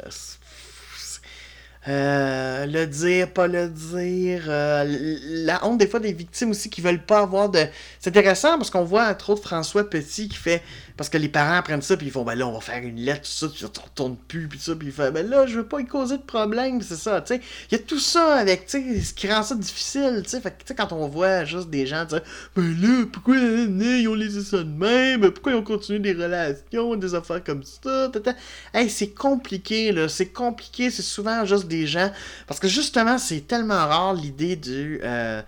le 1.88 2.86
dire, 2.86 3.32
pas 3.32 3.48
le 3.48 3.70
dire, 3.70 4.44
euh, 4.48 5.18
la 5.46 5.66
honte 5.66 5.78
des 5.78 5.88
fois 5.88 6.00
des 6.00 6.14
victimes 6.14 6.52
aussi 6.52 6.70
qui 6.70 6.82
veulent 6.82 7.04
pas 7.04 7.20
avoir 7.20 7.50
de. 7.50 7.66
C'est 8.00 8.10
intéressant 8.10 8.58
parce 8.58 8.70
qu'on 8.70 8.84
voit 8.84 9.08
entre 9.08 9.32
autres 9.32 9.44
François 9.44 9.90
Petit 9.90 10.28
qui 10.30 10.38
fait. 10.38 10.62
Parce 11.00 11.08
que 11.08 11.18
les 11.18 11.30
parents 11.30 11.56
apprennent 11.56 11.82
ça, 11.82 11.96
puis 11.96 12.08
ils 12.08 12.12
font, 12.12 12.26
ben 12.26 12.36
là, 12.36 12.46
on 12.46 12.52
va 12.52 12.60
faire 12.60 12.84
une 12.84 13.00
lettre, 13.00 13.22
tout 13.22 13.28
ça, 13.30 13.48
puis 13.48 13.64
on 13.64 13.82
retourne 13.82 14.18
plus, 14.28 14.50
puis 14.50 14.60
ça, 14.60 14.76
puis 14.76 14.90
il 14.90 14.92
fait, 14.92 15.12
ben 15.12 15.26
là, 15.30 15.48
je 15.48 15.60
veux 15.60 15.66
pas 15.66 15.80
y 15.80 15.86
causer 15.86 16.18
de 16.18 16.24
problème, 16.24 16.82
c'est 16.82 16.98
ça, 16.98 17.22
tu 17.22 17.36
sais. 17.36 17.42
Il 17.72 17.78
y 17.78 17.80
a 17.80 17.82
tout 17.82 18.00
ça 18.00 18.36
avec, 18.36 18.66
tu 18.66 18.82
sais, 18.82 19.00
ce 19.00 19.14
qui 19.14 19.32
rend 19.32 19.42
ça 19.42 19.56
difficile, 19.56 20.24
tu 20.26 20.32
sais. 20.32 20.42
Fait 20.42 20.52
que, 20.52 20.58
tu 20.58 20.68
sais, 20.68 20.76
quand 20.76 20.92
on 20.92 21.08
voit 21.08 21.46
juste 21.46 21.70
des 21.70 21.88
gens 21.88 22.04
dire, 22.04 22.20
ben 22.54 22.82
là, 22.82 23.06
pourquoi 23.14 23.38
ils 23.38 24.10
ont 24.10 24.14
laissé 24.14 24.42
ça 24.42 24.58
de 24.58 24.64
même, 24.64 25.22
pourquoi 25.32 25.54
ils 25.54 25.56
ont 25.56 25.64
continué 25.64 26.00
des 26.00 26.12
relations, 26.12 26.94
des 26.98 27.16
affaires 27.16 27.46
comme 27.46 27.64
ça, 27.64 28.10
tata. 28.12 28.34
Hey, 28.74 28.90
c'est 28.90 29.12
compliqué, 29.12 29.94
là, 29.94 30.10
c'est 30.10 30.34
compliqué, 30.34 30.92
c'est 30.92 31.02
souvent 31.02 31.46
juste 31.46 31.70
des 31.70 31.88
gens. 31.88 32.12
Parce 32.46 32.60
que 32.60 32.68
justement, 32.68 33.18
c'est 33.18 33.48
tellement 33.48 33.88
rare 33.88 34.16
l'idée 34.16 34.58
du. 34.58 35.00
Euh, 35.02 35.42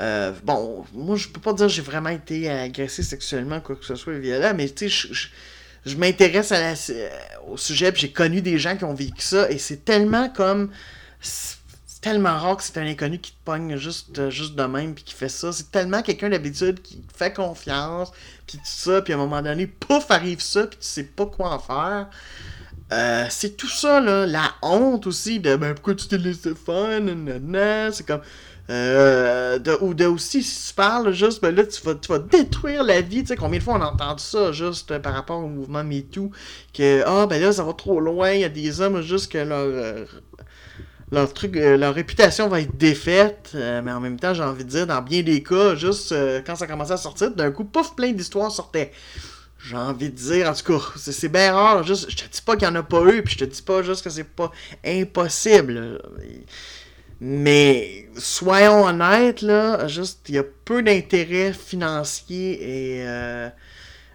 euh, 0.00 0.32
bon, 0.42 0.84
moi, 0.92 1.16
je 1.16 1.28
peux 1.28 1.40
pas 1.40 1.52
dire 1.52 1.66
que 1.66 1.72
j'ai 1.72 1.82
vraiment 1.82 2.10
été 2.10 2.50
agressé 2.50 3.02
sexuellement, 3.02 3.60
quoi 3.60 3.76
que 3.76 3.84
ce 3.84 3.94
soit 3.94 4.18
violent, 4.18 4.52
mais 4.56 4.68
tu 4.68 4.90
sais, 4.90 5.14
je, 5.84 5.96
m'intéresse 5.96 6.52
au 7.46 7.56
sujet, 7.56 7.92
puis 7.92 8.02
j'ai 8.02 8.12
connu 8.12 8.42
des 8.42 8.58
gens 8.58 8.76
qui 8.76 8.84
ont 8.84 8.94
vécu 8.94 9.22
ça, 9.22 9.50
et 9.50 9.58
c'est 9.58 9.84
tellement 9.84 10.28
comme. 10.28 10.70
C'est 11.20 12.00
tellement 12.00 12.36
rare 12.38 12.58
que 12.58 12.64
c'est 12.64 12.76
un 12.76 12.86
inconnu 12.86 13.18
qui 13.18 13.32
te 13.32 13.44
pogne 13.46 13.78
juste, 13.78 14.28
juste 14.28 14.56
de 14.56 14.64
même, 14.64 14.94
puis 14.94 15.04
qui 15.04 15.14
fait 15.14 15.30
ça. 15.30 15.52
C'est 15.52 15.70
tellement 15.70 16.02
quelqu'un 16.02 16.28
d'habitude 16.28 16.82
qui 16.82 17.00
te 17.00 17.16
fait 17.16 17.32
confiance, 17.32 18.12
puis 18.46 18.58
tout 18.58 18.64
ça, 18.64 19.00
puis 19.00 19.12
à 19.12 19.16
un 19.16 19.20
moment 19.20 19.40
donné, 19.40 19.66
pouf, 19.66 20.10
arrive 20.10 20.42
ça, 20.42 20.66
puis 20.66 20.78
tu 20.78 20.86
sais 20.86 21.04
pas 21.04 21.26
quoi 21.26 21.52
en 21.52 21.58
faire. 21.58 22.08
Euh, 22.92 23.26
c'est 23.30 23.56
tout 23.56 23.68
ça, 23.68 24.00
là, 24.00 24.26
la 24.26 24.52
honte 24.60 25.06
aussi 25.06 25.40
de 25.40 25.56
ben, 25.56 25.72
pourquoi 25.74 25.94
tu 25.94 26.06
t'es 26.06 26.18
laissé 26.18 26.54
faire, 26.54 27.00
nanana, 27.00 27.90
c'est 27.92 28.06
comme. 28.06 28.20
Euh, 28.70 29.58
ou 29.82 29.92
de 29.92 30.06
aussi, 30.06 30.42
si 30.42 30.68
tu 30.68 30.74
parles 30.74 31.12
juste, 31.12 31.42
ben 31.42 31.54
là, 31.54 31.66
tu 31.66 31.82
vas, 31.82 31.94
tu 31.94 32.08
vas 32.08 32.18
détruire 32.18 32.82
la 32.82 33.00
vie. 33.00 33.22
Tu 33.22 33.28
sais, 33.28 33.36
combien 33.36 33.58
de 33.58 33.64
fois 33.64 33.74
on 33.74 33.82
a 33.82 33.90
entendu 33.90 34.22
ça 34.22 34.52
juste 34.52 34.90
euh, 34.90 34.98
par 34.98 35.12
rapport 35.12 35.38
au 35.38 35.48
mouvement 35.48 35.84
MeToo, 35.84 36.30
que, 36.72 37.02
ah, 37.06 37.26
ben 37.26 37.40
là, 37.40 37.52
ça 37.52 37.62
va 37.62 37.74
trop 37.74 38.00
loin, 38.00 38.30
il 38.32 38.40
y 38.40 38.44
a 38.44 38.48
des 38.48 38.80
hommes 38.80 39.02
juste 39.02 39.30
que 39.32 39.38
leur. 39.38 39.58
euh, 39.58 40.04
leur 41.12 41.32
truc, 41.32 41.54
leur 41.54 41.94
réputation 41.94 42.48
va 42.48 42.60
être 42.60 42.76
défaite, 42.76 43.50
mais 43.54 43.92
en 43.92 44.00
même 44.00 44.18
temps, 44.18 44.34
j'ai 44.34 44.42
envie 44.42 44.64
de 44.64 44.70
dire, 44.70 44.86
dans 44.86 45.00
bien 45.00 45.22
des 45.22 45.44
cas, 45.44 45.76
juste 45.76 46.12
quand 46.44 46.56
ça 46.56 46.66
commençait 46.66 46.94
à 46.94 46.96
sortir, 46.96 47.30
d'un 47.30 47.52
coup, 47.52 47.62
pouf, 47.62 47.94
plein 47.94 48.10
d'histoires 48.10 48.50
sortaient. 48.50 48.90
J'ai 49.64 49.76
envie 49.76 50.10
de 50.10 50.16
dire, 50.16 50.48
en 50.48 50.54
tout 50.54 50.78
cas, 50.78 50.84
c'est, 50.96 51.28
bien 51.28 51.54
rare. 51.54 51.84
Juste, 51.84 52.10
je 52.10 52.16
te 52.16 52.28
dis 52.28 52.42
pas 52.42 52.56
qu'il 52.56 52.66
y 52.66 52.70
en 52.70 52.74
a 52.74 52.82
pas 52.82 53.02
eu, 53.04 53.22
puis 53.22 53.34
je 53.38 53.44
te 53.44 53.50
dis 53.50 53.62
pas 53.62 53.82
juste 53.82 54.02
que 54.02 54.10
c'est 54.10 54.24
pas 54.24 54.50
impossible. 54.84 56.00
Mais 57.20 58.08
soyons 58.16 58.84
honnêtes, 58.84 59.42
là, 59.42 59.86
juste, 59.88 60.28
il 60.28 60.34
y 60.34 60.38
a 60.38 60.44
peu 60.64 60.82
d'intérêt 60.82 61.52
financier 61.52 62.98
et 62.98 63.06
euh, 63.06 63.48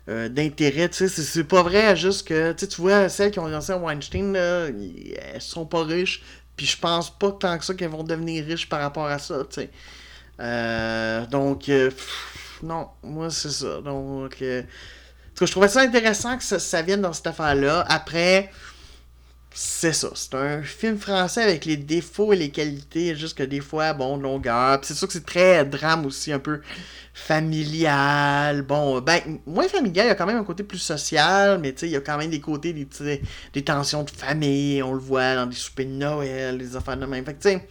euh, 0.10 0.30
d'intérêt, 0.30 0.90
tu 0.90 1.08
sais, 1.08 1.24
c'est, 1.24 1.44
pas 1.44 1.64
vrai, 1.64 1.96
juste 1.96 2.28
que, 2.28 2.52
tu 2.54 2.82
vois, 2.82 3.10
celles 3.10 3.32
qui 3.32 3.40
ont 3.40 3.48
lancé 3.48 3.74
Weinstein, 3.74 4.34
là, 4.34 4.68
elles 4.68 5.42
sont 5.42 5.66
pas 5.66 5.84
riches, 5.84 6.24
puis 6.56 6.66
je 6.66 6.78
pense 6.78 7.10
pas 7.10 7.32
tant 7.32 7.58
que 7.58 7.66
ça 7.66 7.74
qu'elles 7.74 7.90
vont 7.90 8.04
devenir 8.04 8.46
riches 8.46 8.68
par 8.68 8.82
rapport 8.82 9.06
à 9.06 9.20
ça, 9.20 9.40
tu 9.50 9.62
sais. 9.62 9.70
Euh, 10.42 11.26
donc, 11.28 11.72
non, 12.64 12.90
moi, 13.04 13.30
c'est 13.30 13.52
ça. 13.52 13.82
Donc, 13.82 14.38
je 14.40 15.52
trouvais 15.52 15.70
ça 15.70 15.82
intéressant 15.82 16.38
que 16.38 16.44
ça 16.44 16.82
vienne 16.82 17.02
dans 17.02 17.14
cette 17.14 17.28
affaire-là. 17.28 17.86
Après, 17.88 18.52
c'est 19.52 19.94
ça. 19.94 20.10
C'est 20.14 20.36
un 20.36 20.62
film 20.62 20.98
français 20.98 21.42
avec 21.42 21.66
les 21.66 21.76
défauts 21.76 22.34
et 22.34 22.36
les 22.36 22.50
qualités. 22.50 23.16
Juste 23.16 23.38
que 23.38 23.44
des 23.44 23.62
fois, 23.62 23.94
bon, 23.94 24.18
longueur. 24.18 24.80
C'est 24.84 24.94
sûr 24.94 25.08
que 25.08 25.14
c'est 25.14 25.26
très 25.26 25.66
drame 25.66 26.06
aussi, 26.06 26.32
un 26.32 26.40
peu 26.40 26.62
familial. 27.14 28.62
Bon, 28.62 29.02
ben, 29.02 29.20
moins 29.46 29.68
familial, 29.68 30.06
il 30.06 30.10
y 30.10 30.12
a 30.12 30.16
quand 30.16 30.28
même 30.28 30.38
un 30.38 30.44
côté 30.44 30.64
plus 30.64 30.78
social. 30.78 31.60
Mais 31.60 31.74
tu 31.74 31.80
sais, 31.80 31.88
il 31.88 31.92
y 31.92 31.96
a 31.96 32.02
quand 32.02 32.18
même 32.18 32.30
des 32.30 32.40
côtés, 32.40 32.74
des, 32.74 32.88
des 33.54 33.64
tensions 33.64 34.04
de 34.04 34.12
famille. 34.12 34.84
On 34.84 34.94
le 34.94 35.00
voit 35.00 35.36
dans 35.36 35.48
des 35.48 35.56
soupers 35.56 35.86
de 35.86 35.92
Noël, 35.92 36.58
des 36.58 36.76
affaires 36.76 36.98
de 36.98 37.06
même. 37.06 37.26
Fait 37.26 37.34
que 37.34 37.42
tu 37.42 37.50
sais. 37.50 37.68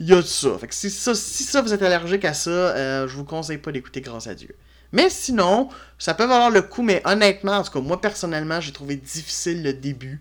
Il 0.00 0.08
y 0.08 0.12
a 0.14 0.16
de 0.16 0.22
ça. 0.22 0.56
Fait 0.58 0.66
que 0.66 0.74
si 0.74 0.90
ça, 0.90 1.14
si 1.14 1.44
ça 1.44 1.60
vous 1.60 1.74
êtes 1.74 1.82
allergique 1.82 2.24
à 2.24 2.32
ça, 2.32 2.50
euh, 2.50 3.08
je 3.08 3.14
vous 3.16 3.24
conseille 3.24 3.58
pas 3.58 3.70
d'écouter 3.70 4.00
Grâce 4.00 4.26
à 4.26 4.34
Dieu. 4.34 4.54
Mais 4.92 5.10
sinon, 5.10 5.68
ça 5.98 6.14
peut 6.14 6.24
valoir 6.24 6.50
le 6.50 6.62
coup, 6.62 6.82
mais 6.82 7.02
honnêtement, 7.04 7.52
en 7.58 7.62
tout 7.62 7.70
cas, 7.70 7.80
moi 7.80 8.00
personnellement, 8.00 8.60
j'ai 8.60 8.72
trouvé 8.72 8.96
difficile 8.96 9.62
le 9.62 9.72
début. 9.72 10.20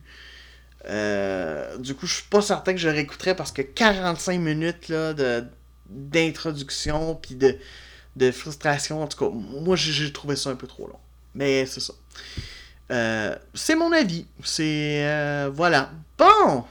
Euh, 0.86 1.78
du 1.78 1.96
coup, 1.96 2.08
je 2.08 2.16
suis 2.16 2.28
pas 2.30 2.42
certain 2.42 2.74
que 2.74 2.80
je 2.80 2.90
réécouterais 2.90 3.36
parce 3.36 3.52
que 3.52 3.62
45 3.62 4.40
minutes 4.40 4.88
là, 4.90 5.14
de, 5.14 5.44
d'introduction 5.90 7.16
puis 7.16 7.36
de, 7.36 7.58
de 8.16 8.32
frustration, 8.32 9.04
en 9.04 9.08
tout 9.08 9.18
cas, 9.18 9.30
moi 9.34 9.76
j'ai, 9.76 10.12
trouvé 10.14 10.36
ça 10.36 10.50
un 10.50 10.56
peu 10.56 10.68
trop 10.68 10.88
long. 10.88 11.00
Mais 11.36 11.66
c'est 11.66 11.82
ça. 11.82 11.94
Euh, 12.92 13.36
c'est 13.54 13.76
mon 13.76 13.92
avis. 13.92 14.26
C'est. 14.44 15.06
euh, 15.06 15.50
voilà. 15.54 15.92
Bon! 16.18 16.66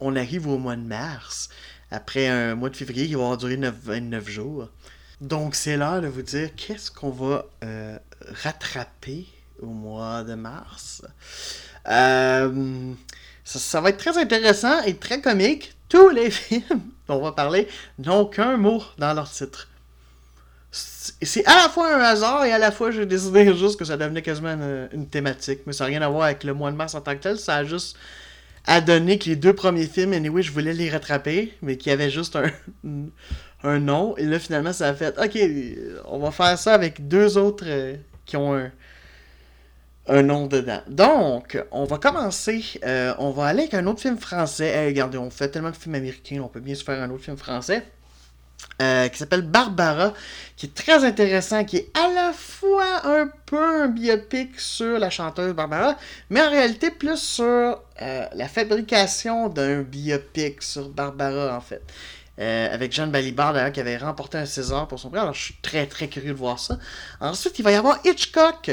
On 0.00 0.16
arrive 0.16 0.46
au 0.46 0.56
mois 0.58 0.76
de 0.76 0.82
mars. 0.82 1.50
Après 1.90 2.28
un 2.28 2.54
mois 2.54 2.70
de 2.70 2.76
février 2.76 3.08
qui 3.08 3.14
va 3.14 3.22
avoir 3.22 3.36
duré 3.36 3.56
9, 3.56 3.74
29 3.82 4.28
jours. 4.28 4.68
Donc, 5.20 5.54
c'est 5.54 5.76
l'heure 5.76 6.00
de 6.00 6.06
vous 6.06 6.22
dire 6.22 6.50
qu'est-ce 6.56 6.90
qu'on 6.90 7.10
va 7.10 7.44
rattraper 8.42 9.26
au 9.60 9.66
mois 9.66 10.22
de 10.22 10.34
mars. 10.34 11.02
Ça, 13.58 13.80
va 13.80 13.90
être 13.90 13.98
très 13.98 14.16
intéressant 14.16 14.82
et 14.82 14.94
très 14.94 15.20
comique. 15.20 15.74
Tous 15.88 16.08
les 16.08 16.30
films 16.30 16.80
dont 17.08 17.16
on 17.16 17.22
va 17.22 17.32
parler 17.32 17.66
n'ont 17.98 18.26
qu'un 18.26 18.56
mot 18.56 18.82
dans 18.98 19.12
leur 19.12 19.30
titre. 19.30 19.68
C'est 20.70 21.44
à 21.46 21.56
la 21.56 21.68
fois 21.68 21.92
un 21.92 22.00
hasard 22.00 22.44
et 22.44 22.52
à 22.52 22.58
la 22.58 22.70
fois 22.70 22.92
j'ai 22.92 23.06
décidé 23.06 23.52
juste 23.56 23.76
que 23.76 23.84
ça 23.84 23.96
devenait 23.96 24.22
quasiment 24.22 24.50
une, 24.50 24.88
une 24.92 25.08
thématique. 25.08 25.60
Mais 25.66 25.72
ça 25.72 25.84
n'a 25.84 25.88
rien 25.88 26.02
à 26.02 26.08
voir 26.08 26.24
avec 26.24 26.44
le 26.44 26.54
mois 26.54 26.70
de 26.70 26.76
mars 26.76 26.94
en 26.94 27.00
tant 27.00 27.16
que 27.16 27.22
tel. 27.22 27.38
Ça 27.38 27.56
a 27.56 27.64
juste 27.64 27.96
à 28.66 28.80
donner 28.80 29.18
que 29.18 29.24
les 29.24 29.36
deux 29.36 29.54
premiers 29.54 29.86
films, 29.86 30.12
anyway, 30.12 30.42
je 30.42 30.52
voulais 30.52 30.74
les 30.74 30.90
rattraper, 30.90 31.52
mais 31.62 31.76
qu'il 31.76 31.90
y 31.90 31.92
avait 31.92 32.10
juste 32.10 32.36
un, 32.36 32.50
un 33.64 33.78
nom. 33.80 34.16
Et 34.16 34.26
là, 34.26 34.38
finalement, 34.38 34.72
ça 34.72 34.88
a 34.88 34.94
fait 34.94 35.18
Ok, 35.18 35.38
on 36.06 36.18
va 36.18 36.30
faire 36.30 36.58
ça 36.58 36.74
avec 36.74 37.08
deux 37.08 37.38
autres 37.38 37.64
euh, 37.66 37.96
qui 38.26 38.36
ont 38.36 38.54
un, 38.54 38.70
un 40.10 40.22
nom 40.22 40.46
dedans. 40.46 40.82
Donc, 40.88 41.62
on 41.70 41.84
va 41.84 41.98
commencer. 41.98 42.64
euh, 42.84 43.14
on 43.18 43.30
va 43.30 43.46
aller 43.46 43.60
avec 43.60 43.74
un 43.74 43.86
autre 43.86 44.00
film 44.00 44.18
français. 44.18 44.86
Regardez, 44.86 45.18
on 45.18 45.30
fait 45.30 45.48
tellement 45.48 45.70
de 45.70 45.76
films 45.76 45.94
américains, 45.94 46.40
on 46.42 46.48
peut 46.48 46.60
bien 46.60 46.74
se 46.74 46.84
faire 46.84 47.00
un 47.02 47.10
autre 47.10 47.24
film 47.24 47.36
français. 47.36 47.82
euh, 48.82 49.08
qui 49.08 49.18
s'appelle 49.18 49.42
Barbara, 49.42 50.12
qui 50.56 50.66
est 50.66 50.74
très 50.74 51.04
intéressant, 51.04 51.64
qui 51.64 51.78
est 51.78 51.90
à 51.96 52.12
la 52.12 52.32
fois 52.32 53.06
un 53.06 53.30
peu 53.46 53.82
un 53.82 53.88
biopic 53.88 54.58
sur 54.58 54.98
la 54.98 55.10
chanteuse 55.10 55.52
Barbara, 55.54 55.96
mais 56.30 56.40
en 56.42 56.50
réalité 56.50 56.90
plus 56.90 57.18
sur 57.18 57.44
euh, 57.44 58.26
la 58.34 58.48
fabrication 58.48 59.48
d'un 59.48 59.82
biopic 59.82 60.62
sur 60.62 60.88
Barbara, 60.88 61.56
en 61.56 61.60
fait. 61.60 61.82
Avec 62.38 62.90
Jeanne 62.92 63.10
Balibar, 63.10 63.52
d'ailleurs, 63.52 63.70
qui 63.70 63.80
avait 63.80 63.98
remporté 63.98 64.38
un 64.38 64.46
César 64.46 64.88
pour 64.88 64.98
son 64.98 65.10
prix. 65.10 65.20
Alors, 65.20 65.34
je 65.34 65.42
suis 65.42 65.56
très, 65.60 65.86
très 65.86 66.08
curieux 66.08 66.32
de 66.32 66.38
voir 66.38 66.58
ça. 66.58 66.78
Ensuite, 67.20 67.58
il 67.58 67.62
va 67.62 67.70
y 67.70 67.74
avoir 67.74 67.98
Hitchcock, 68.02 68.70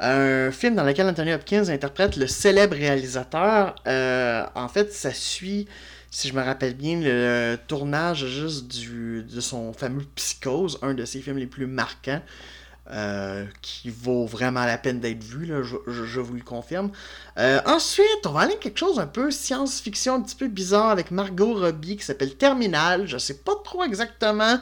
un 0.00 0.50
film 0.50 0.74
dans 0.76 0.84
lequel 0.84 1.08
Anthony 1.08 1.32
Hopkins 1.32 1.68
interprète 1.68 2.16
le 2.16 2.26
célèbre 2.26 2.76
réalisateur. 2.76 3.74
Euh, 3.86 4.44
en 4.54 4.68
fait, 4.68 4.92
ça 4.92 5.12
suit, 5.12 5.66
si 6.10 6.28
je 6.28 6.34
me 6.34 6.42
rappelle 6.42 6.74
bien, 6.74 7.00
le 7.02 7.56
tournage 7.66 8.26
juste 8.26 8.68
du, 8.68 9.24
de 9.24 9.40
son 9.40 9.72
fameux 9.72 10.04
Psychose, 10.14 10.78
un 10.82 10.94
de 10.94 11.04
ses 11.04 11.20
films 11.20 11.38
les 11.38 11.46
plus 11.46 11.66
marquants. 11.66 12.22
euh, 12.90 13.44
qui 13.60 13.90
vaut 13.90 14.24
vraiment 14.24 14.64
la 14.64 14.78
peine 14.78 15.00
d'être 15.00 15.22
vu, 15.22 15.46
je, 15.46 16.20
vous 16.20 16.34
le 16.34 16.42
confirme. 16.42 16.90
Euh, 17.38 17.60
ensuite, 17.66 18.06
on 18.24 18.30
va 18.30 18.40
aller 18.40 18.54
à 18.54 18.56
quelque 18.56 18.78
chose 18.78 18.98
un 18.98 19.06
peu 19.06 19.30
science-fiction, 19.30 20.14
un 20.14 20.22
petit 20.22 20.36
peu 20.36 20.48
bizarre 20.48 20.88
avec 20.90 21.10
Margot 21.10 21.54
Robbie 21.54 21.96
qui 21.98 22.04
s'appelle 22.04 22.34
Terminal. 22.36 23.06
Je 23.06 23.18
sais 23.18 23.38
pas 23.38 23.52
trop 23.62 23.84
exactement. 23.84 24.58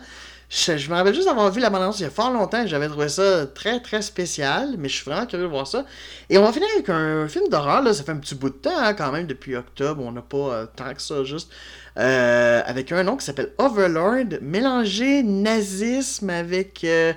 Je, 0.48 0.88
me 0.88 0.94
rappelle 0.94 1.14
juste 1.14 1.26
d'avoir 1.26 1.50
vu 1.50 1.60
la 1.60 1.70
bande 1.70 1.92
il 1.98 2.02
y 2.02 2.04
a 2.04 2.10
fort 2.10 2.30
longtemps 2.30 2.62
et 2.62 2.68
j'avais 2.68 2.88
trouvé 2.88 3.08
ça 3.08 3.46
très 3.48 3.80
très 3.80 4.00
spécial, 4.00 4.76
mais 4.78 4.88
je 4.88 4.94
suis 4.94 5.04
vraiment 5.04 5.26
curieux 5.26 5.44
de 5.44 5.50
voir 5.50 5.66
ça. 5.66 5.84
Et 6.30 6.38
on 6.38 6.42
va 6.42 6.52
finir 6.52 6.68
avec 6.74 6.88
un 6.88 7.26
film 7.26 7.48
d'horreur, 7.48 7.82
là, 7.82 7.92
ça 7.92 8.04
fait 8.04 8.12
un 8.12 8.18
petit 8.18 8.36
bout 8.36 8.50
de 8.50 8.54
temps 8.54 8.78
hein, 8.78 8.94
quand 8.94 9.10
même, 9.10 9.26
depuis 9.26 9.56
octobre, 9.56 10.02
on 10.04 10.12
n'a 10.12 10.22
pas 10.22 10.36
euh, 10.36 10.66
tant 10.76 10.94
que 10.94 11.02
ça 11.02 11.24
juste. 11.24 11.50
Euh, 11.98 12.62
avec 12.64 12.92
un 12.92 13.02
nom 13.02 13.16
qui 13.16 13.24
s'appelle 13.24 13.54
Overlord, 13.58 14.38
mélangé 14.40 15.22
nazisme 15.24 16.30
avec. 16.30 16.84
euh, 16.84 17.12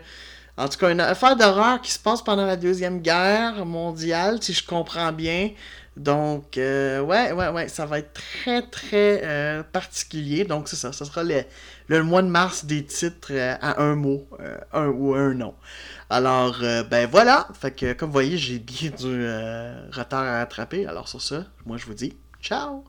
en 0.58 0.68
tout 0.68 0.78
cas, 0.78 0.90
une 0.92 1.00
affaire 1.00 1.36
d'horreur 1.38 1.80
qui 1.82 1.92
se 1.92 2.00
passe 2.00 2.22
pendant 2.22 2.46
la 2.46 2.58
Deuxième 2.58 3.00
Guerre 3.00 3.66
mondiale, 3.66 4.40
si 4.42 4.54
je 4.54 4.66
comprends 4.66 5.14
bien. 5.14 5.52
Donc, 5.96 6.58
euh, 6.58 7.00
ouais, 7.02 7.32
ouais, 7.32 7.48
ouais, 7.50 7.68
ça 7.70 7.86
va 7.86 8.00
être 8.00 8.12
très, 8.14 8.62
très 8.64 9.64
particulier. 9.72 10.44
Donc, 10.44 10.68
c'est 10.68 10.76
ça, 10.76 10.92
ce 10.92 11.06
sera 11.06 11.24
le, 11.24 11.44
le 11.90 12.04
mois 12.04 12.22
de 12.22 12.28
mars 12.28 12.66
des 12.66 12.86
titres 12.86 13.32
euh, 13.32 13.56
à 13.62 13.82
un 13.82 13.96
mot, 13.96 14.28
euh, 14.40 14.58
un 14.74 14.88
ou 14.88 15.16
un 15.16 15.34
nom. 15.34 15.56
Alors, 16.10 16.60
euh, 16.62 16.84
ben 16.84 17.10
voilà, 17.10 17.48
fait 17.60 17.72
que 17.72 17.94
comme 17.94 18.10
vous 18.10 18.14
voyez, 18.14 18.38
j'ai 18.38 18.60
bien 18.60 18.92
du 18.92 19.26
retard 19.92 20.24
à 20.24 20.40
rattraper. 20.40 20.86
Alors, 20.86 21.08
sur 21.08 21.22
ça, 21.22 21.46
moi 21.66 21.78
je 21.78 21.86
vous 21.86 21.96
dis, 21.96 22.16
ciao! 22.42 22.86